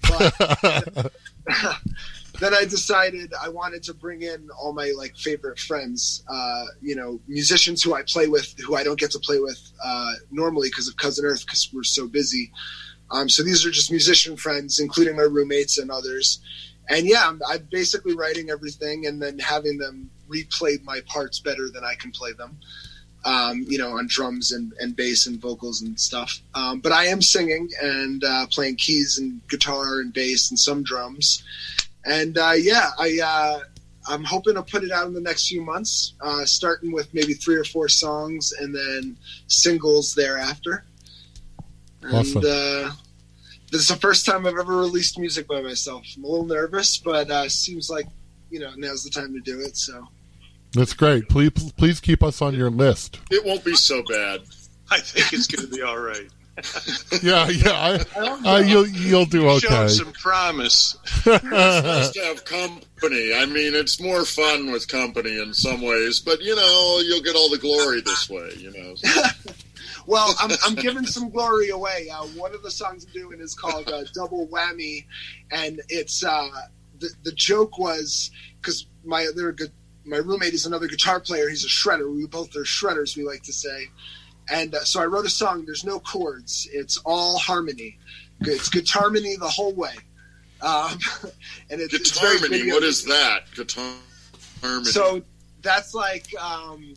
[0.08, 1.12] but
[2.40, 6.96] then I decided I wanted to bring in all my like favorite friends, uh, you
[6.96, 10.68] know, musicians who I play with, who I don't get to play with uh, normally
[10.68, 12.50] because of Cousin Earth, because we're so busy.
[13.10, 16.40] Um, so these are just musician friends, including my roommates and others.
[16.88, 21.70] And yeah, I'm, I'm basically writing everything and then having them replay my parts better
[21.70, 22.58] than I can play them.
[23.26, 26.42] Um, you know, on drums and, and bass and vocals and stuff.
[26.54, 30.82] Um, but I am singing and uh, playing keys and guitar and bass and some
[30.82, 31.42] drums.
[32.04, 33.60] And uh, yeah, I uh,
[34.06, 37.34] I'm hoping to put it out in the next few months, uh, starting with maybe
[37.34, 39.16] three or four songs and then
[39.46, 40.84] singles thereafter.
[42.12, 42.36] Awesome.
[42.38, 42.90] And uh,
[43.72, 46.04] this is the first time I've ever released music by myself.
[46.16, 48.06] I'm a little nervous, but uh, seems like
[48.50, 49.76] you know now's the time to do it.
[49.76, 50.06] So
[50.74, 51.28] That's great.
[51.28, 53.20] Please please keep us on your list.
[53.30, 54.40] It won't be so bad.
[54.90, 56.28] I think it's going to be all right.
[57.22, 57.98] Yeah, yeah.
[58.16, 59.88] I, uh, you'll you'll do Show okay.
[59.88, 60.96] some promise.
[61.26, 63.34] it's nice to have company.
[63.34, 67.34] I mean, it's more fun with company in some ways, but you know, you'll get
[67.34, 68.52] all the glory this way.
[68.56, 68.94] You know.
[70.06, 72.08] Well, I'm, I'm giving some glory away.
[72.12, 75.06] Uh, one of the songs I'm doing is called uh, Double Whammy,
[75.50, 76.50] and it's uh,
[76.98, 79.72] the the joke was because my other good
[80.04, 81.48] my roommate is another guitar player.
[81.48, 82.12] He's a shredder.
[82.14, 83.16] We both are shredders.
[83.16, 83.88] We like to say,
[84.50, 85.64] and uh, so I wrote a song.
[85.64, 86.68] There's no chords.
[86.72, 87.98] It's all harmony.
[88.40, 89.94] It's guitar harmony the whole way.
[90.60, 90.98] Um,
[91.70, 92.72] and it's, very Guitarmony.
[92.72, 93.44] What is that?
[93.54, 93.92] Guitar
[94.62, 94.84] harmony.
[94.84, 95.22] so
[95.62, 96.94] that's like um,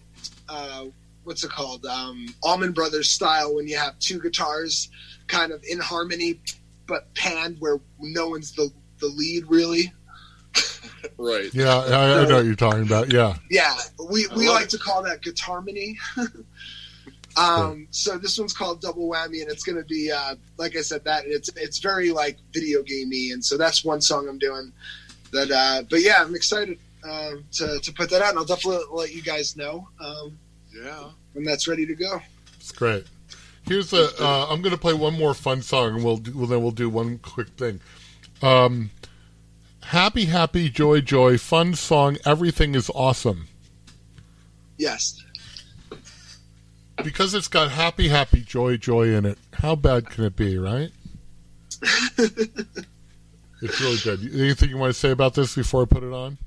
[0.50, 0.86] uh,
[1.24, 1.86] what's it called?
[1.86, 4.90] Um, Allman Brothers style when you have two guitars
[5.28, 6.40] kind of in harmony
[6.88, 9.92] but panned where no one's the the lead really.
[11.18, 11.54] Right.
[11.54, 13.12] Yeah, I, I know what you're talking about.
[13.12, 13.36] Yeah.
[13.50, 13.76] Yeah,
[14.10, 14.70] we, we love like it.
[14.72, 15.96] to call that guitarmony.
[17.38, 20.82] um, so this one's called Double Whammy, and it's going to be uh, like I
[20.82, 24.72] said that it's it's very like video gamey, and so that's one song I'm doing.
[25.32, 28.86] That, uh, but yeah, I'm excited uh, to to put that out, and I'll definitely
[28.92, 30.38] let you guys know um,
[30.74, 31.10] Yeah.
[31.34, 32.22] when that's ready to go.
[32.56, 33.06] It's great.
[33.68, 34.10] Here's a.
[34.24, 36.72] Uh, I'm going to play one more fun song, and we'll, do, well then we'll
[36.72, 37.82] do one quick thing.
[38.42, 38.90] Um,
[39.88, 42.18] happy, happy, joy, joy, fun song.
[42.26, 43.48] Everything is awesome
[44.78, 45.24] Yes.
[47.04, 49.38] because it's got happy, happy, joy, joy in it.
[49.54, 50.92] How bad can it be, right?
[52.18, 54.20] it's really good.
[54.34, 56.38] Anything you want to say about this before I put it on?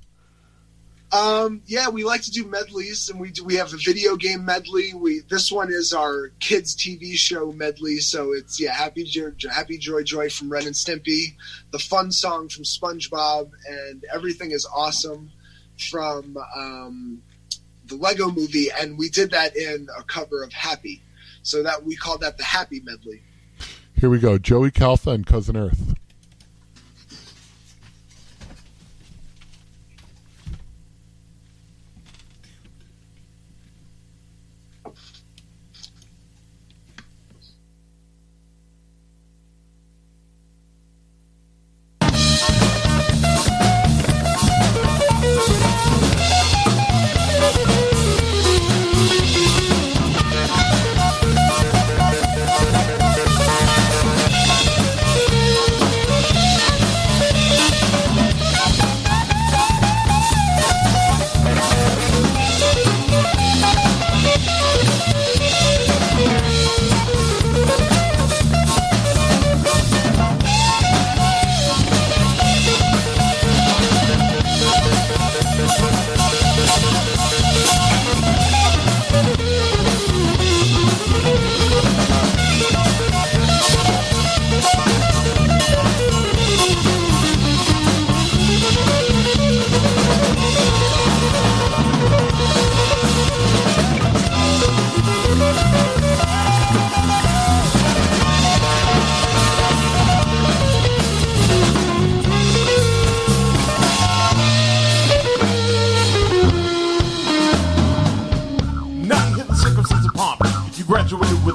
[1.13, 3.45] Um, yeah, we like to do medleys, and we do.
[3.45, 4.95] We have a video game medley.
[4.95, 7.99] We this one is our kids TV show medley.
[7.99, 11.35] So it's yeah, Happy Joy, Happy Joy Joy from Ren and Stimpy,
[11.73, 15.33] the fun song from SpongeBob, and everything is awesome
[15.91, 17.23] from um,
[17.87, 21.03] the Lego Movie, and we did that in a cover of Happy.
[21.43, 23.23] So that we called that the Happy medley.
[23.95, 24.39] Here we go.
[24.39, 25.95] Joey Calfa and Cousin Earth.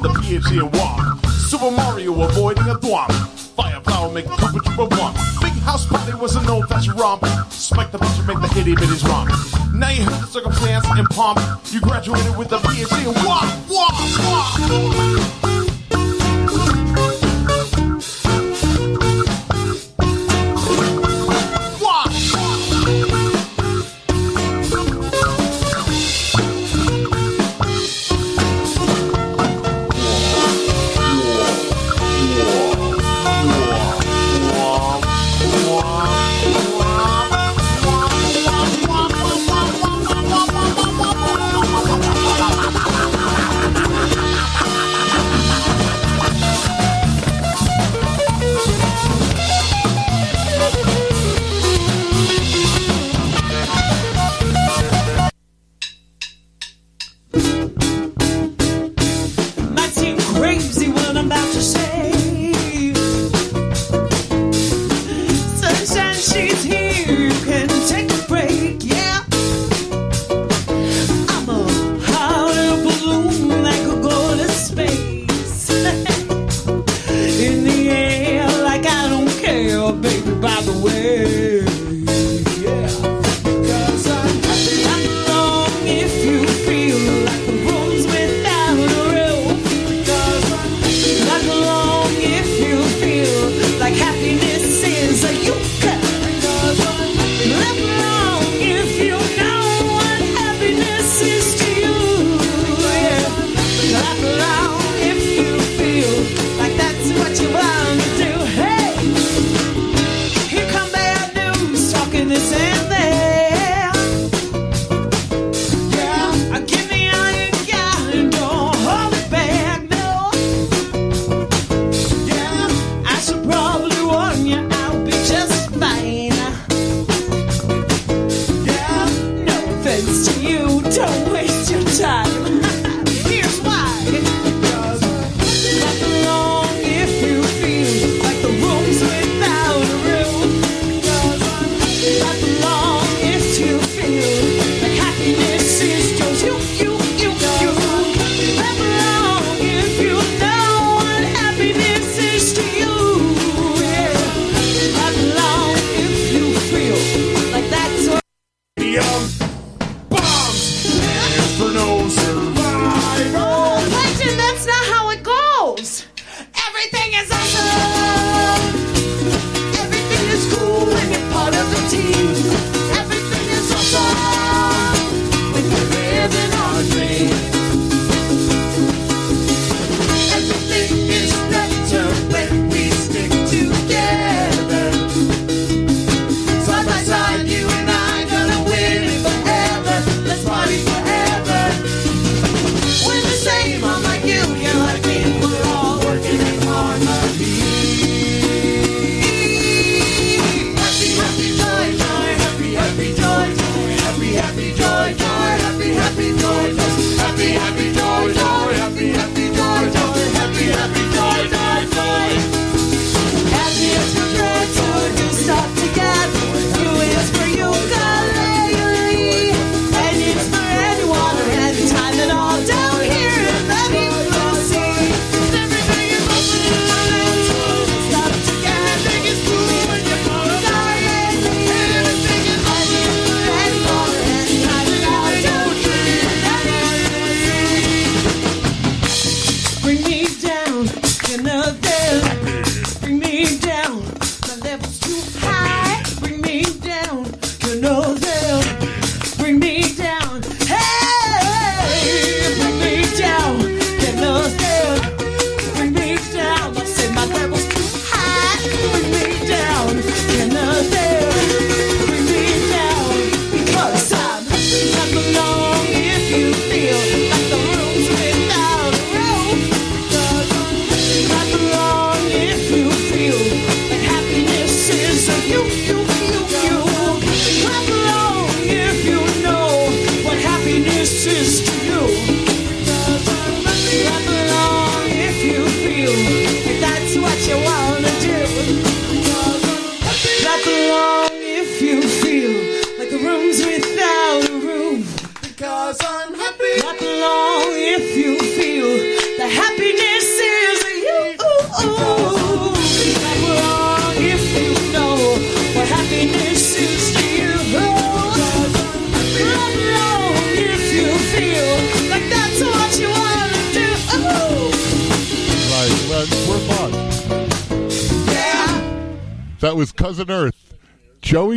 [0.01, 1.25] With a PhD in WAP.
[1.31, 3.11] Super Mario avoiding a thwomp.
[3.55, 5.15] Fire flower make a Koopa Troopa bump.
[5.41, 7.25] Big house party was an old fashioned romp.
[7.49, 9.29] Spike the picture make the hitty bitties romp.
[9.73, 11.39] Now you hit the circumstance in pomp.
[11.71, 13.69] You graduated with a PhD in WAP.
[13.69, 15.43] WAP.
[15.43, 15.54] WAP.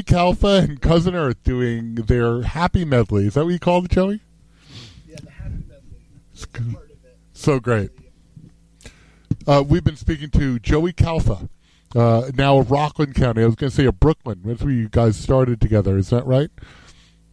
[0.09, 3.27] Calfa and Cousin Earth doing their happy medley.
[3.27, 4.23] Is that what you called it, Joey?
[5.07, 6.77] Yeah, the happy medley.
[7.35, 7.91] So great.
[9.47, 11.51] Uh, we've been speaking to Joey Calfa,
[11.95, 13.43] uh, now of Rockland County.
[13.43, 14.41] I was going to say of Brooklyn.
[14.45, 15.99] That's where you guys started together.
[15.99, 16.51] Is that right?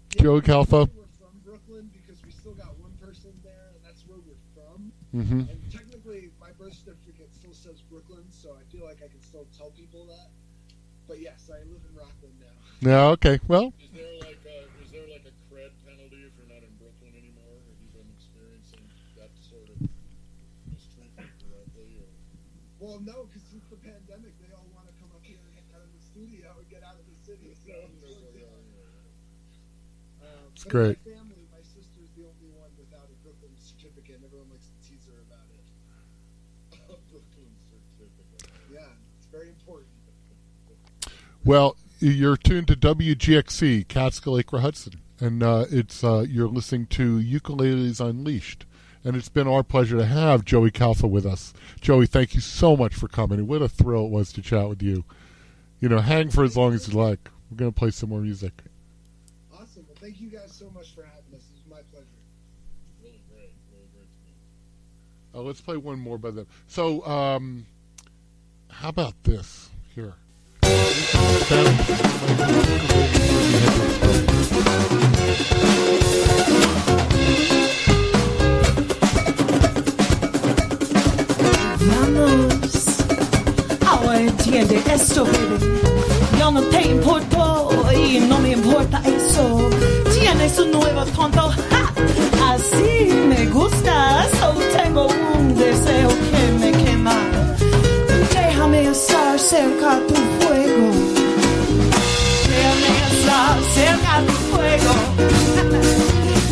[0.10, 0.90] Joey Calfa.
[0.94, 4.92] We're from Brooklyn because we still got one person there, and that's where we're from.
[5.16, 5.50] Mm-hmm.
[5.50, 5.65] And
[20.70, 21.98] mistreatment directly?
[21.98, 22.14] Or?
[22.78, 25.66] Well, no, because since the pandemic, they all want to come up here and get
[25.74, 27.58] out of the studio and get out of the city.
[27.58, 28.46] So it's really.
[30.22, 31.02] Um, It's great.
[31.02, 34.78] My family, my sister's the only one without a Brooklyn certificate, and everyone likes to
[34.86, 35.66] tease her about it.
[37.10, 38.46] Brooklyn certificate.
[38.70, 39.90] Yeah, it's very important.
[41.46, 47.20] Well, you're tuned to WGXC, Catskill Acre Hudson, and uh, it's uh, you're listening to
[47.20, 48.66] Ukuleles Unleashed,
[49.04, 51.54] and it's been our pleasure to have Joey Calfa with us.
[51.80, 53.48] Joey, thank you so much for coming.
[53.48, 55.06] What a thrill it was to chat with you.
[55.80, 57.30] You know, hang for as long as you like.
[57.50, 58.54] We're gonna play some more music.
[59.54, 59.86] Awesome.
[59.88, 61.44] Well, thank you guys so much for having us.
[61.44, 62.08] It was my pleasure.
[63.02, 65.40] Really great, really great to meet.
[65.40, 66.48] Uh, let's play one more by them.
[66.68, 67.66] So, um,
[68.70, 69.65] how about this
[92.56, 94.28] así me gusta.
[94.40, 95.35] Solo tengo
[99.46, 100.90] cerca tu fuego.
[103.12, 104.94] Estar cerca tu fuego.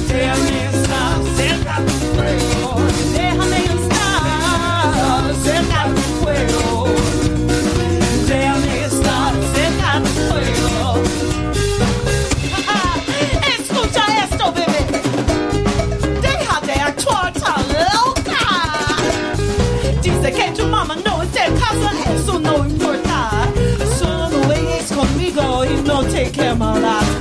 [0.08, 2.70] Déjame estar cerca tu fuego.
[3.16, 6.64] Déjame estar cerca tu fuego.
[8.28, 10.74] Déjame estar cerca tu fuego.
[13.58, 14.82] Escucha esto, bebé.
[16.22, 18.44] Deja de actuar tan loca.
[20.04, 22.13] Dice que tu mamá no te casa.
[26.34, 27.13] Camelot.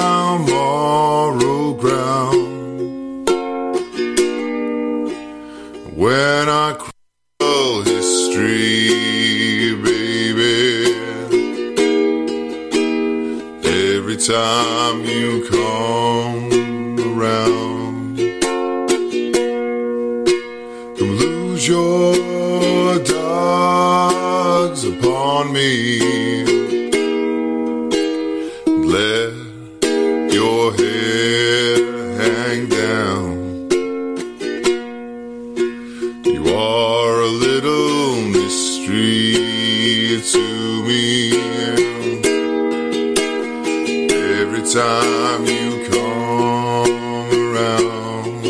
[0.00, 3.28] ground, moral ground.
[5.94, 8.88] When I crawl history,
[9.84, 10.94] baby,
[13.94, 16.48] every time you come
[17.10, 18.16] around,
[20.96, 26.19] come lose your dogs upon me.
[44.72, 48.44] time you come around.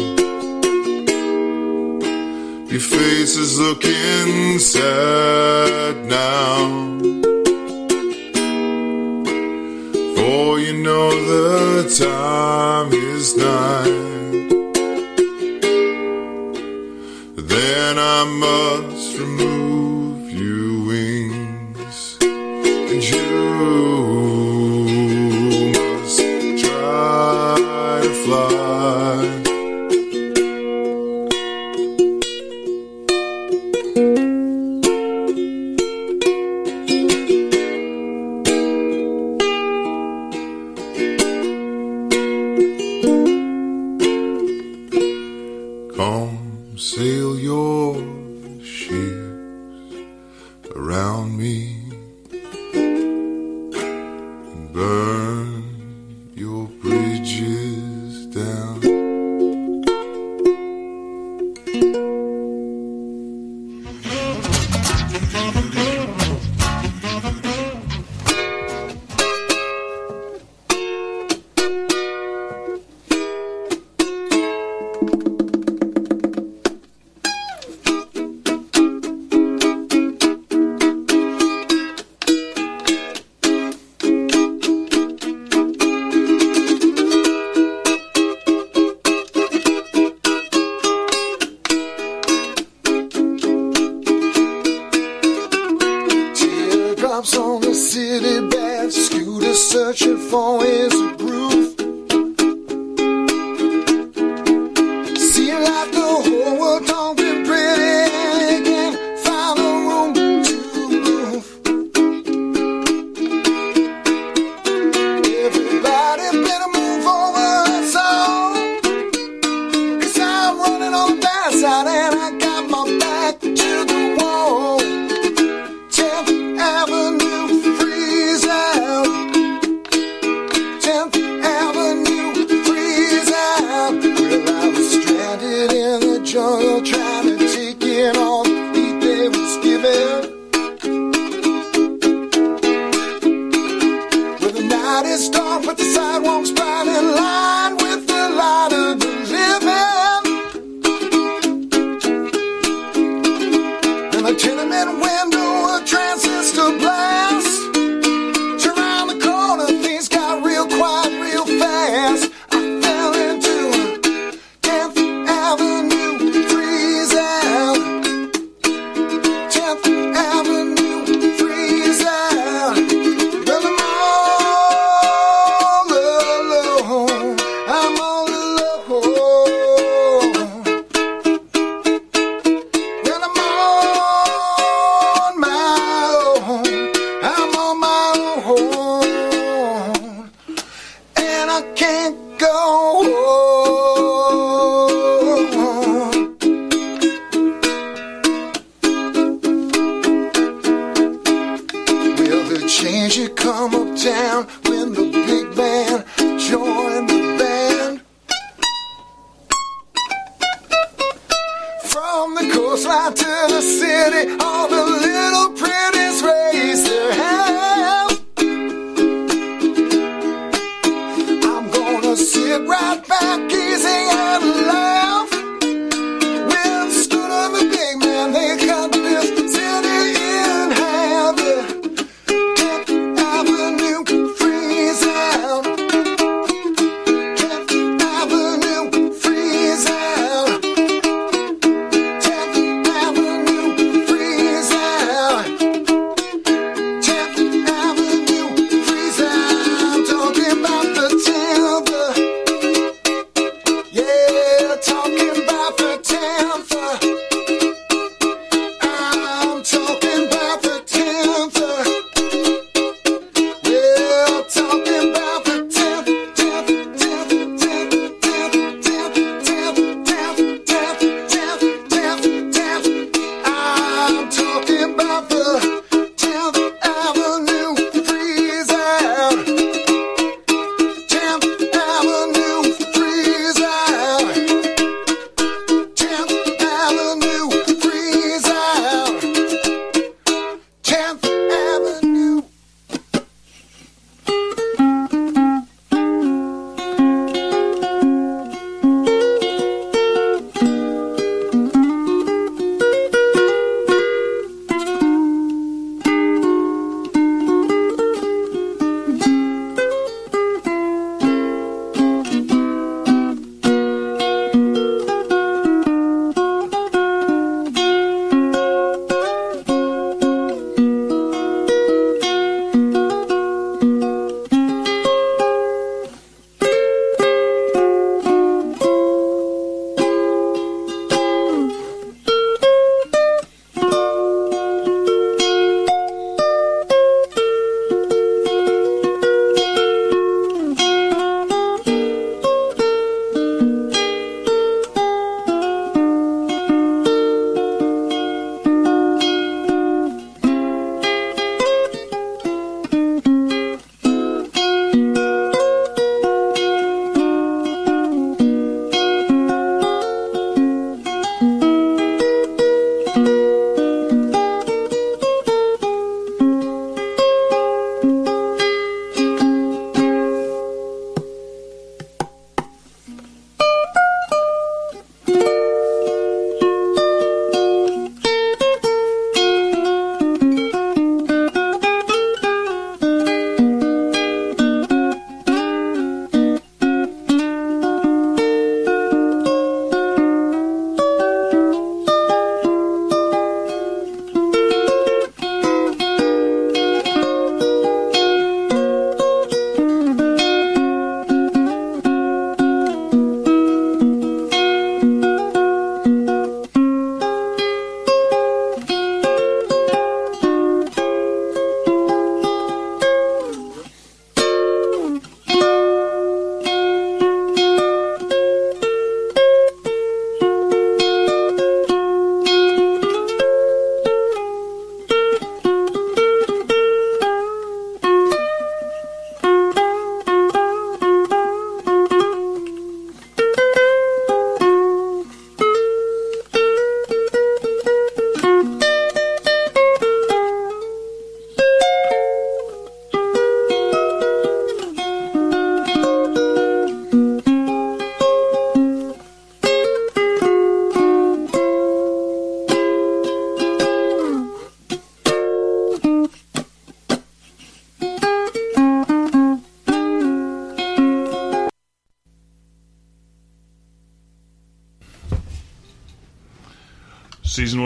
[2.71, 6.99] Your face is looking sad now.
[10.15, 13.85] For you know the time is nigh.
[17.37, 19.50] Then I must remove.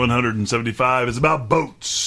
[0.05, 2.04] One hundred and seventy-five is about boats.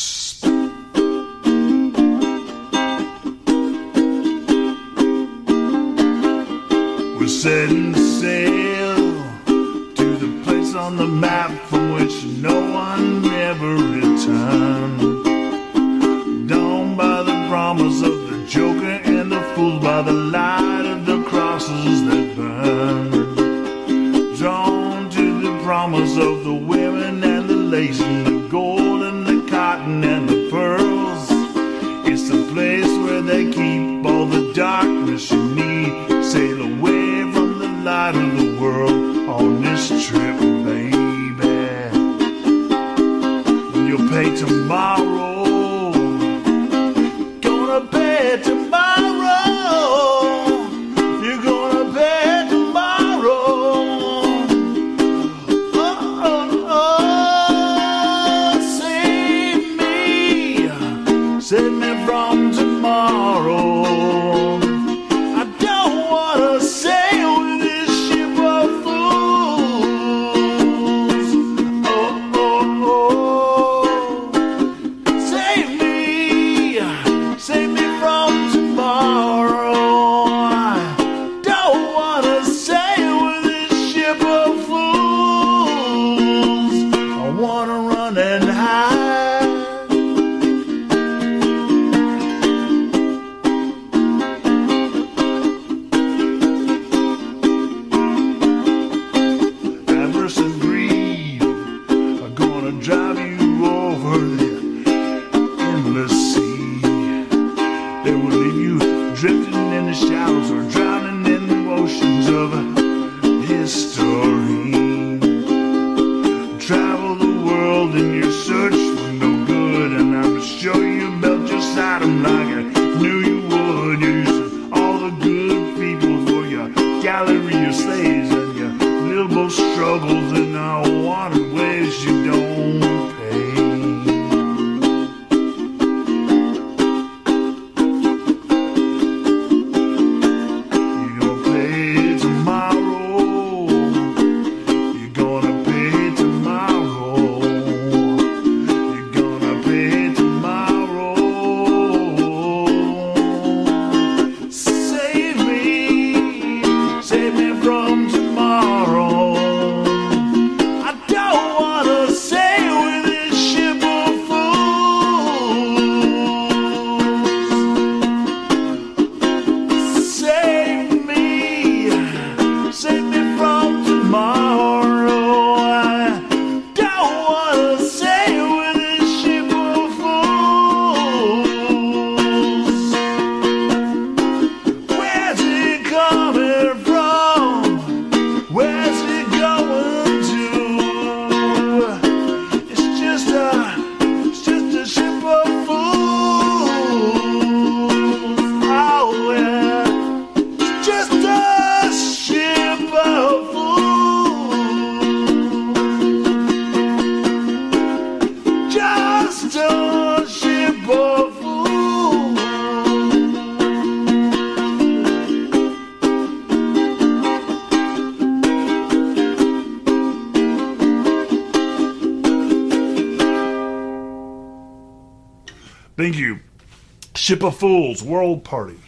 [227.29, 228.88] Ship of Fools World Party.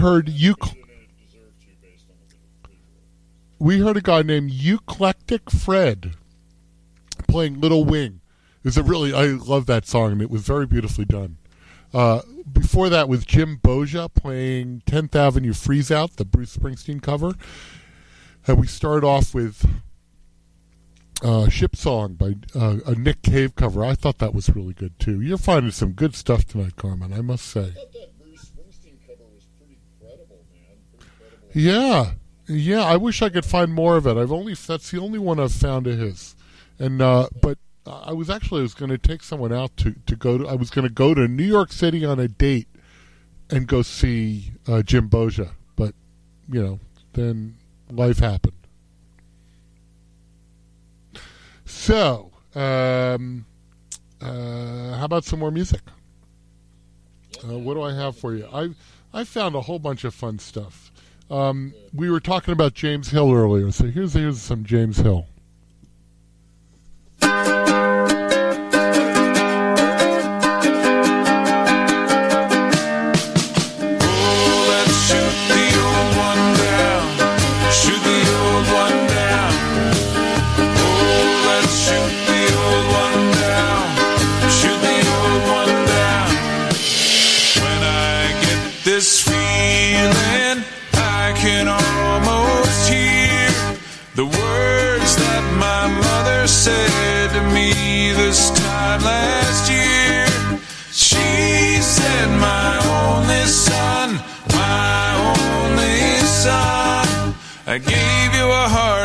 [0.00, 0.76] heard uk-
[3.58, 6.14] We heard a guy named Euclectic Fred
[7.28, 8.20] playing Little Wing.
[8.64, 11.36] It's a really I love that song and it was very beautifully done.
[11.92, 17.34] Uh, before that was Jim Boggia playing 10th Avenue Freeze Out, the Bruce Springsteen cover.
[18.46, 19.68] And we start off with
[21.22, 23.84] uh, Ship Song by uh, a Nick Cave cover.
[23.84, 25.20] I thought that was really good too.
[25.20, 27.74] You're finding some good stuff tonight, Carmen, I must say.
[31.52, 32.12] Yeah,
[32.46, 32.82] yeah.
[32.84, 34.16] I wish I could find more of it.
[34.16, 36.36] I've only that's the only one I've found of his,
[36.78, 40.16] and uh, but I was actually I was going to take someone out to to
[40.16, 40.48] go to.
[40.48, 42.68] I was going to go to New York City on a date
[43.50, 45.94] and go see uh, Jim Boggia, but
[46.48, 46.80] you know,
[47.14, 47.56] then
[47.90, 48.54] life happened.
[51.64, 53.46] So, um,
[54.20, 55.80] uh, how about some more music?
[57.42, 58.46] Uh, what do I have for you?
[58.52, 58.70] I
[59.12, 60.89] I found a whole bunch of fun stuff.
[61.30, 65.26] Um, we were talking about James Hill earlier, so here's here's some James Hill.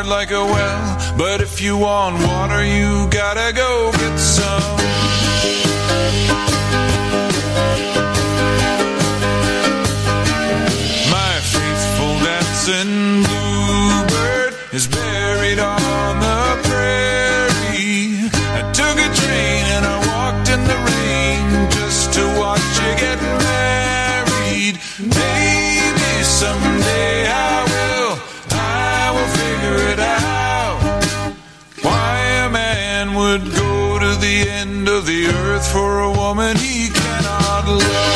[0.06, 4.78] A heart like a well, but if you want water, you gotta go get some.
[11.12, 13.55] My faithful dancing bluebird
[34.26, 38.15] the end of the earth for a woman he cannot love.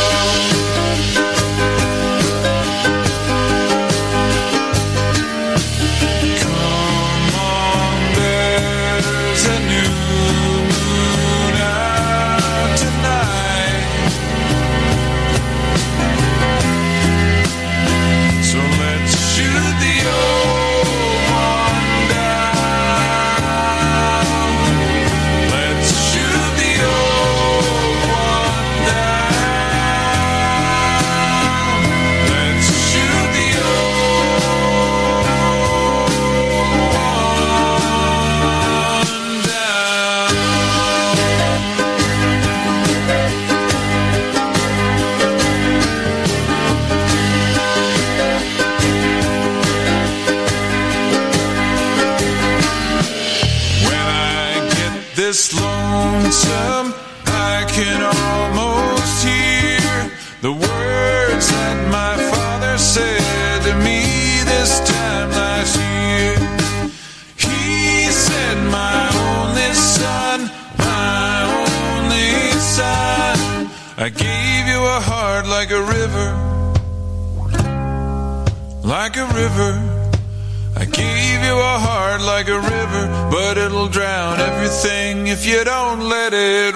[79.39, 79.71] River.
[80.75, 86.01] I gave you a heart like a river, but it'll drown everything if you don't
[86.15, 86.75] let it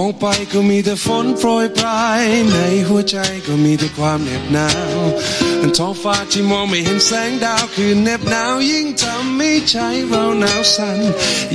[0.00, 2.22] องไปก็มีแต่ฝนโปรยปลาย
[2.52, 2.56] ใน
[2.88, 3.16] หัวใจ
[3.46, 4.98] ก็มีแต่ความเหน็บหนาว
[5.78, 9.76] ท้องฟ้าที่มองไม่เห็นแสงดาวคือเหน็บหนาวยิ่งทำให้ใจ
[10.08, 10.98] เราหนาวสั่น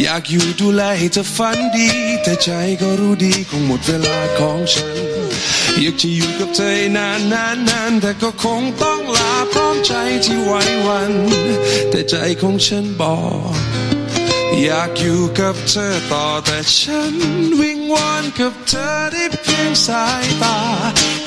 [0.01, 1.89] อยากอยู่ดูแลให้เธอฝันดี
[2.23, 2.49] แต่ใจ
[2.81, 4.97] ก็รู้ดีคงหมดเวลาของฉัน
[5.81, 9.93] อยากจะอยู่กับเธอนานนานนานแต่ก็คงต้องลาพร้อมใจ
[10.25, 10.51] ที่ไหว
[10.83, 11.13] หวัน
[11.89, 13.17] แต่ใจของฉันบอ
[13.51, 13.94] ก
[14.63, 17.15] อยากอยู่กับเธอต่อแต่ฉัน
[17.59, 20.59] วิงวอนกับเธอได้เพียงสายตา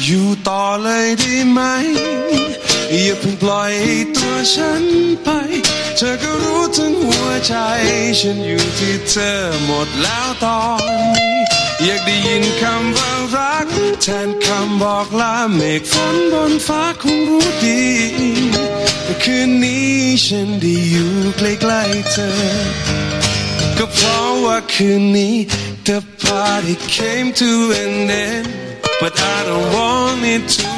[0.04, 1.60] อยู่ต่อเลยได้ไหม
[2.92, 3.74] อย่าเพิ่งปล่อย
[4.16, 4.84] ตัวฉัน
[5.22, 5.28] ไป
[5.96, 7.54] เธอก็รู้ถึงหัวใจ
[8.20, 9.34] ฉันอยู่ที่เธอ
[9.64, 10.82] หมดแล้วตอน
[11.14, 11.36] นี้
[11.84, 13.66] อยากได้ยินคำว่ารัก
[14.02, 17.82] แทนคำบอกลาเมฆฝนบนฟ้าคงรู้ดี
[19.23, 19.91] คืนนี้
[20.25, 22.29] ฉันได้อยู่ใกล้ๆเธอ
[23.77, 25.35] ก็เพราะว่าคืนนี้
[25.89, 27.51] The party came to
[27.83, 28.47] an end
[29.01, 30.71] But I don't want it to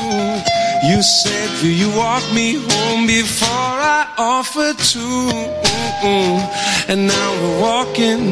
[0.90, 5.06] You said will you walk me home before I offered to
[6.92, 8.24] And now we're walking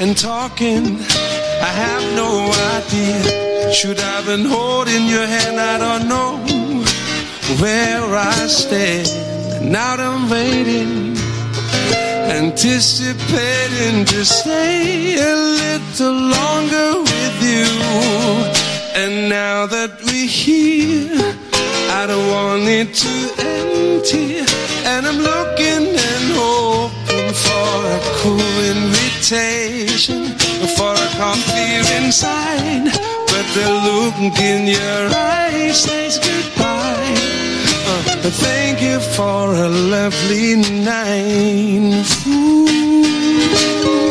[0.00, 0.84] and talking
[1.68, 2.30] I have no
[2.76, 3.20] idea
[3.78, 6.30] Should I been holding your hand I don't know
[7.62, 9.23] Where I stand
[9.71, 11.15] Now I'm waiting
[12.35, 17.69] anticipating to stay a little longer with you.
[18.93, 21.33] And now that we're here,
[21.99, 24.45] I don't want it to end here.
[24.85, 30.37] And I'm looking and hoping for a cool invitation,
[30.77, 32.91] for a coffee inside.
[33.31, 37.44] But the look in your eyes says goodbye.
[37.87, 38.01] Uh,
[38.31, 42.25] thank you for a lovely night.
[42.27, 44.04] Ooh.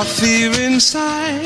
[0.00, 1.39] our fear inside.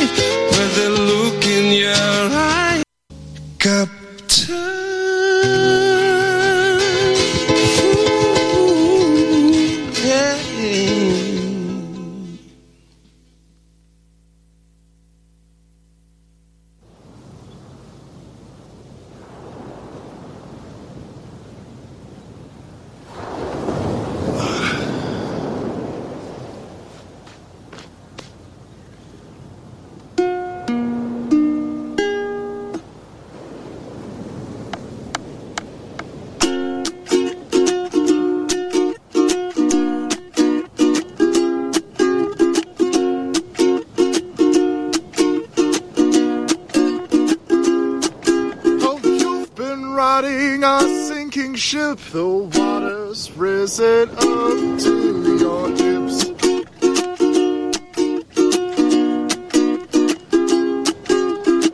[52.14, 56.24] The water's risen up to your hips.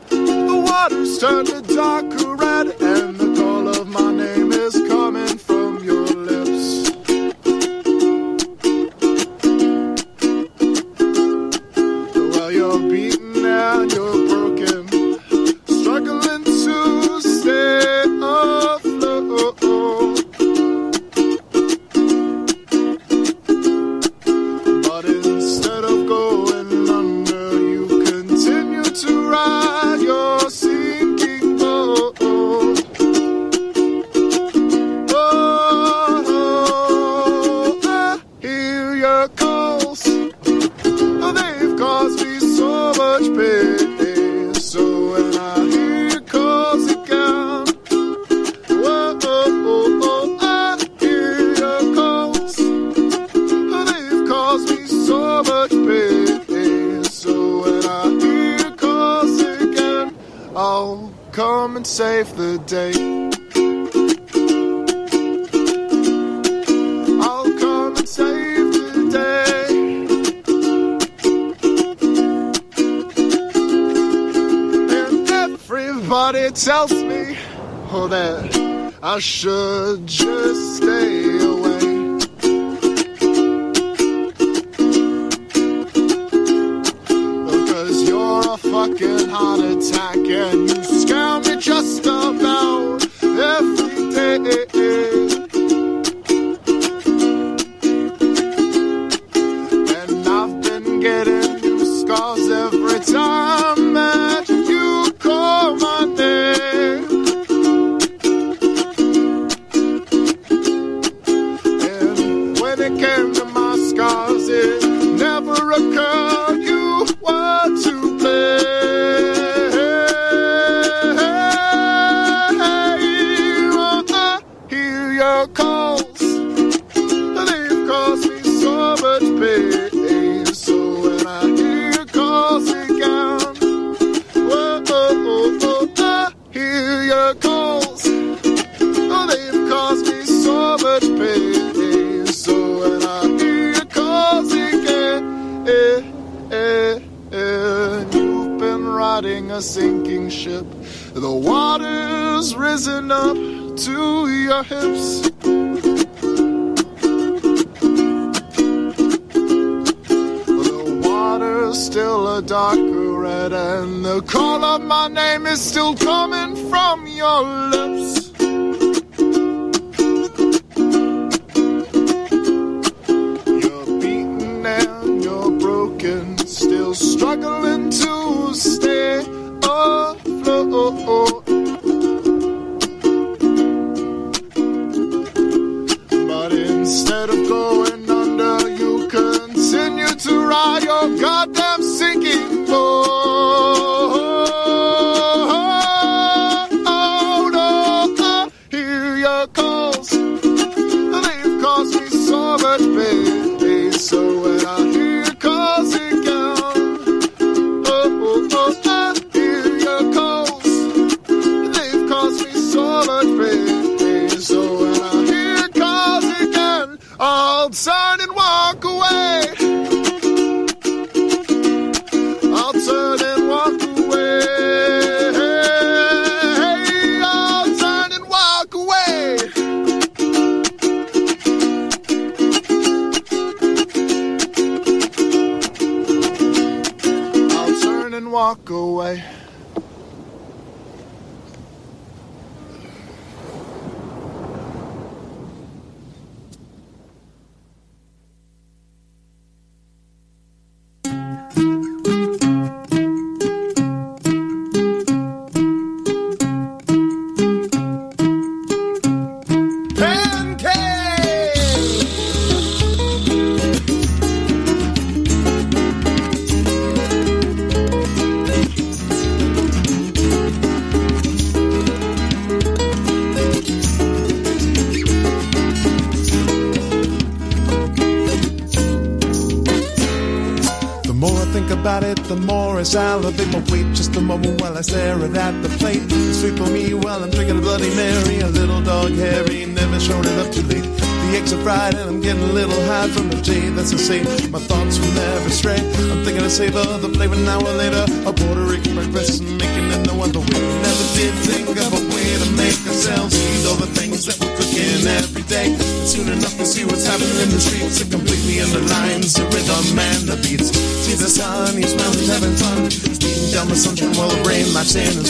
[0.09, 2.30] The water's turned to dark.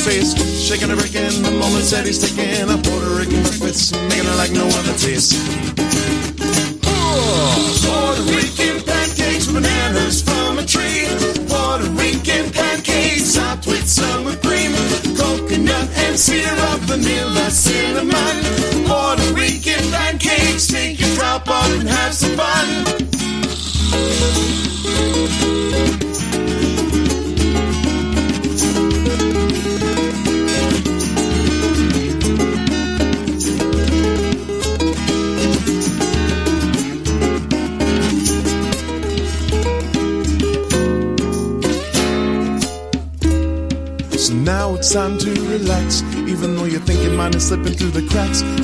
[0.01, 0.33] In face.
[0.59, 2.69] Shaking and breaking the moments that he's taking.
[2.69, 6.00] A Puerto Rican breakfast, making it like no other taste.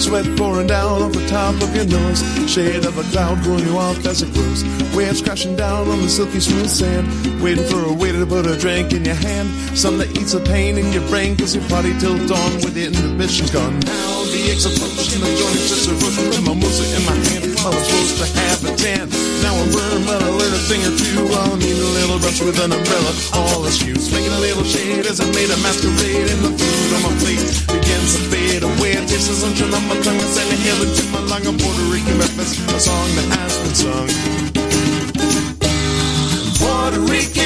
[0.08, 2.24] Sweat pouring down off the top of your nose.
[2.50, 4.64] Shade of a cloud cooling you off as it grows.
[4.96, 7.04] Waves crashing down on the silky smooth sand.
[7.44, 9.50] Waiting for a waiter to put a drink in your hand.
[9.78, 12.86] Some that eats the pain in your brain cause you party till dawn with the
[12.86, 13.78] inhibitions gone.
[13.82, 17.27] Now the poaching, I'm joining a with my mimosa in my hand.
[17.68, 19.12] While I'm supposed to have a tan.
[19.44, 21.20] Now I'm burned, but I learned a thing or two.
[21.36, 23.12] I'll need a little brush with an umbrella.
[23.36, 26.32] All excuse, making a little shade as I made a masquerade.
[26.32, 28.96] And the food on my plate begins to fade away.
[28.96, 31.44] I taste the sunshine on my tongue a heaven to my lung.
[31.44, 34.08] A Puerto Rican breakfast, a song that has been sung.
[36.56, 37.37] Puerto Rican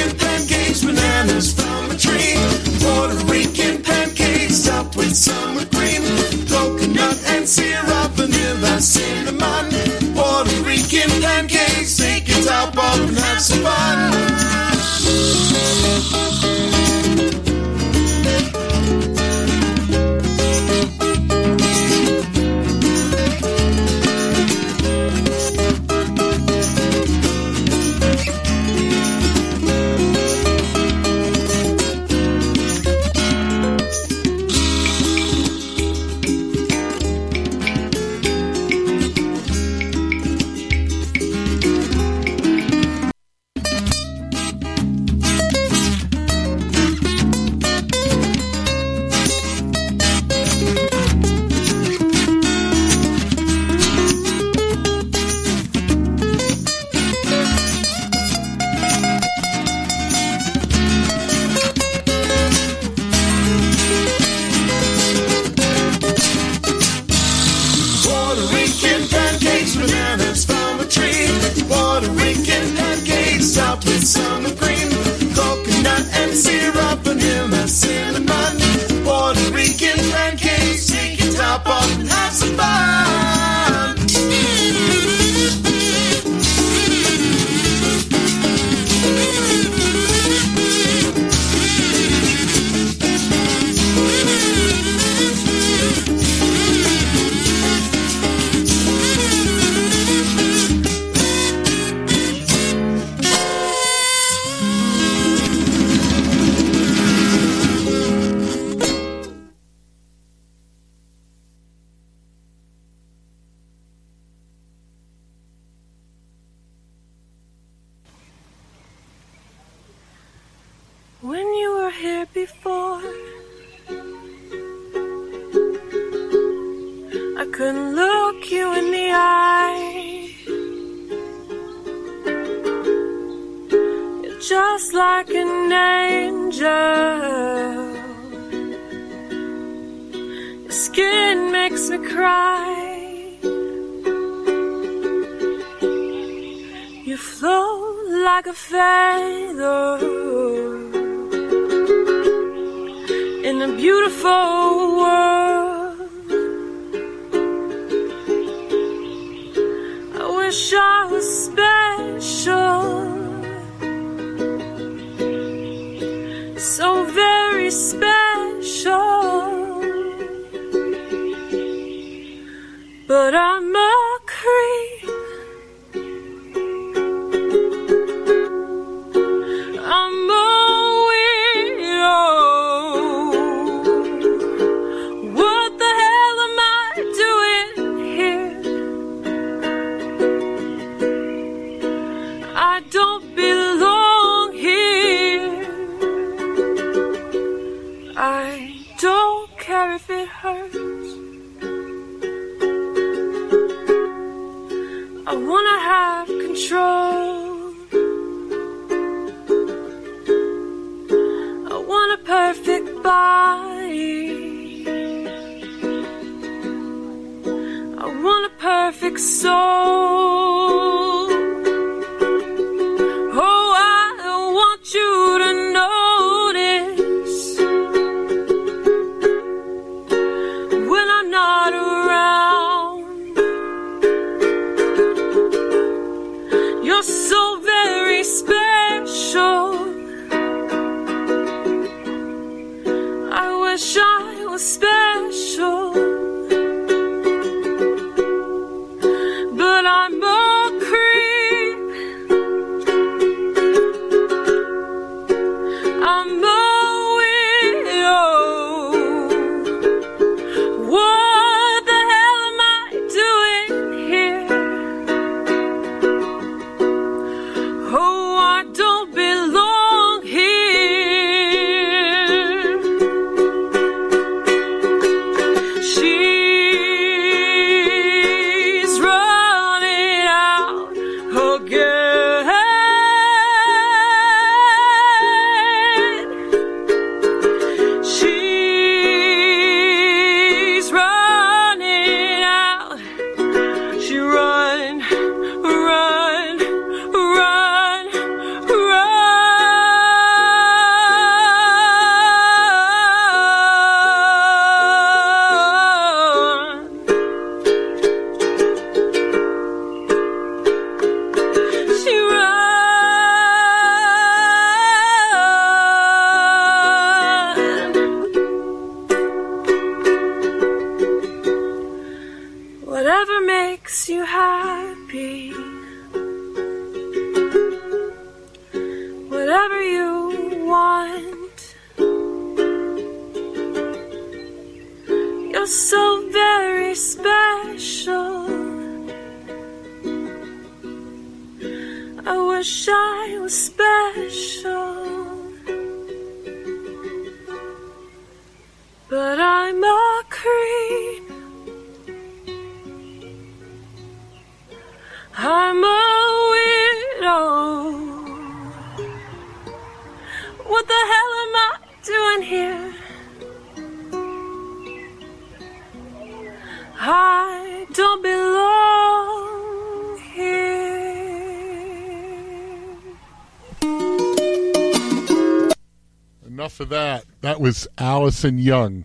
[376.72, 379.04] off of that, that was Allison Young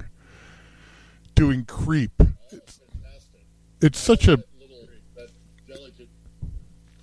[1.35, 2.11] doing Creep.
[2.21, 2.79] Oh, it's,
[3.81, 4.31] it's such a.
[4.31, 4.87] Little,
[5.67, 6.07] delicate,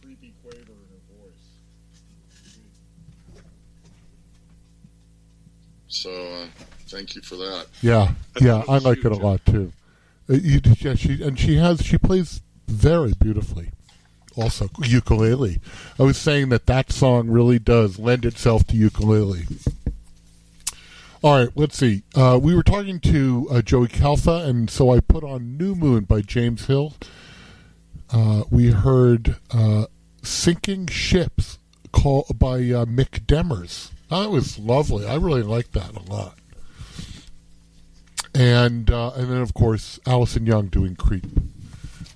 [0.03, 1.59] creepy quaver in her voice.
[5.89, 6.47] So, uh,
[6.89, 7.67] thank you for that.
[7.83, 9.07] Yeah, yeah, I like huge.
[9.07, 9.71] it a lot too.
[10.31, 13.71] Uh, you, yeah, she and she has she plays very beautifully.
[14.35, 15.61] Also, ukulele.
[15.99, 19.45] I was saying that that song really does lend itself to ukulele.
[21.25, 22.03] All right, let's see.
[22.15, 26.05] Uh, we were talking to uh, Joey Kalfa, and so I put on New Moon
[26.05, 26.93] by James Hill.
[28.13, 29.87] Uh, we heard uh,
[30.23, 31.59] Sinking Ships
[31.93, 33.93] call, by uh, Mick Demers.
[34.11, 35.07] That was lovely.
[35.07, 36.37] I really liked that a lot.
[38.35, 41.25] And uh, and then of course Allison Young doing Creep.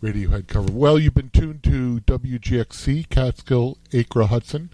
[0.03, 0.71] Radiohead cover.
[0.71, 4.69] Well, you've been tuned to WGXC, Catskill, Acra Hudson.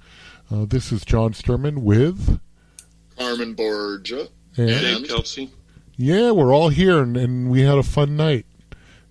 [0.51, 2.41] Uh, this is John Sturman with
[3.19, 4.29] Carmen Borgia.
[4.57, 5.51] And- Dave Kelsey.
[5.97, 8.47] yeah, we're all here and, and we had a fun night.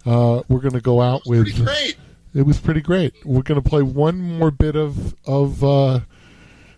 [0.05, 1.55] Uh, we're going to go out with.
[1.63, 1.95] great.
[2.33, 3.13] It was pretty great.
[3.25, 5.99] We're going to play one more bit of of uh,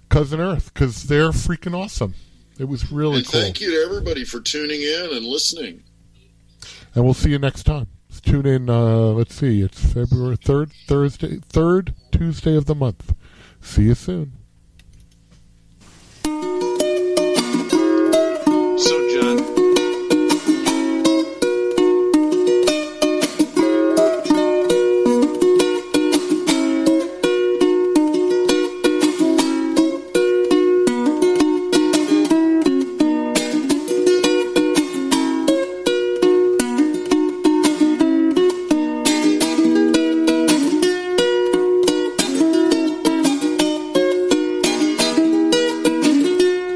[0.09, 2.13] Cousin Earth because they're freaking awesome.
[2.59, 3.41] It was really and cool.
[3.41, 5.83] thank you to everybody for tuning in and listening.
[6.93, 7.87] And we'll see you next time.
[8.21, 8.69] Tune in.
[8.69, 9.61] Uh, let's see.
[9.61, 13.13] It's February third, Thursday, third Tuesday of the month.
[13.61, 14.33] See you soon.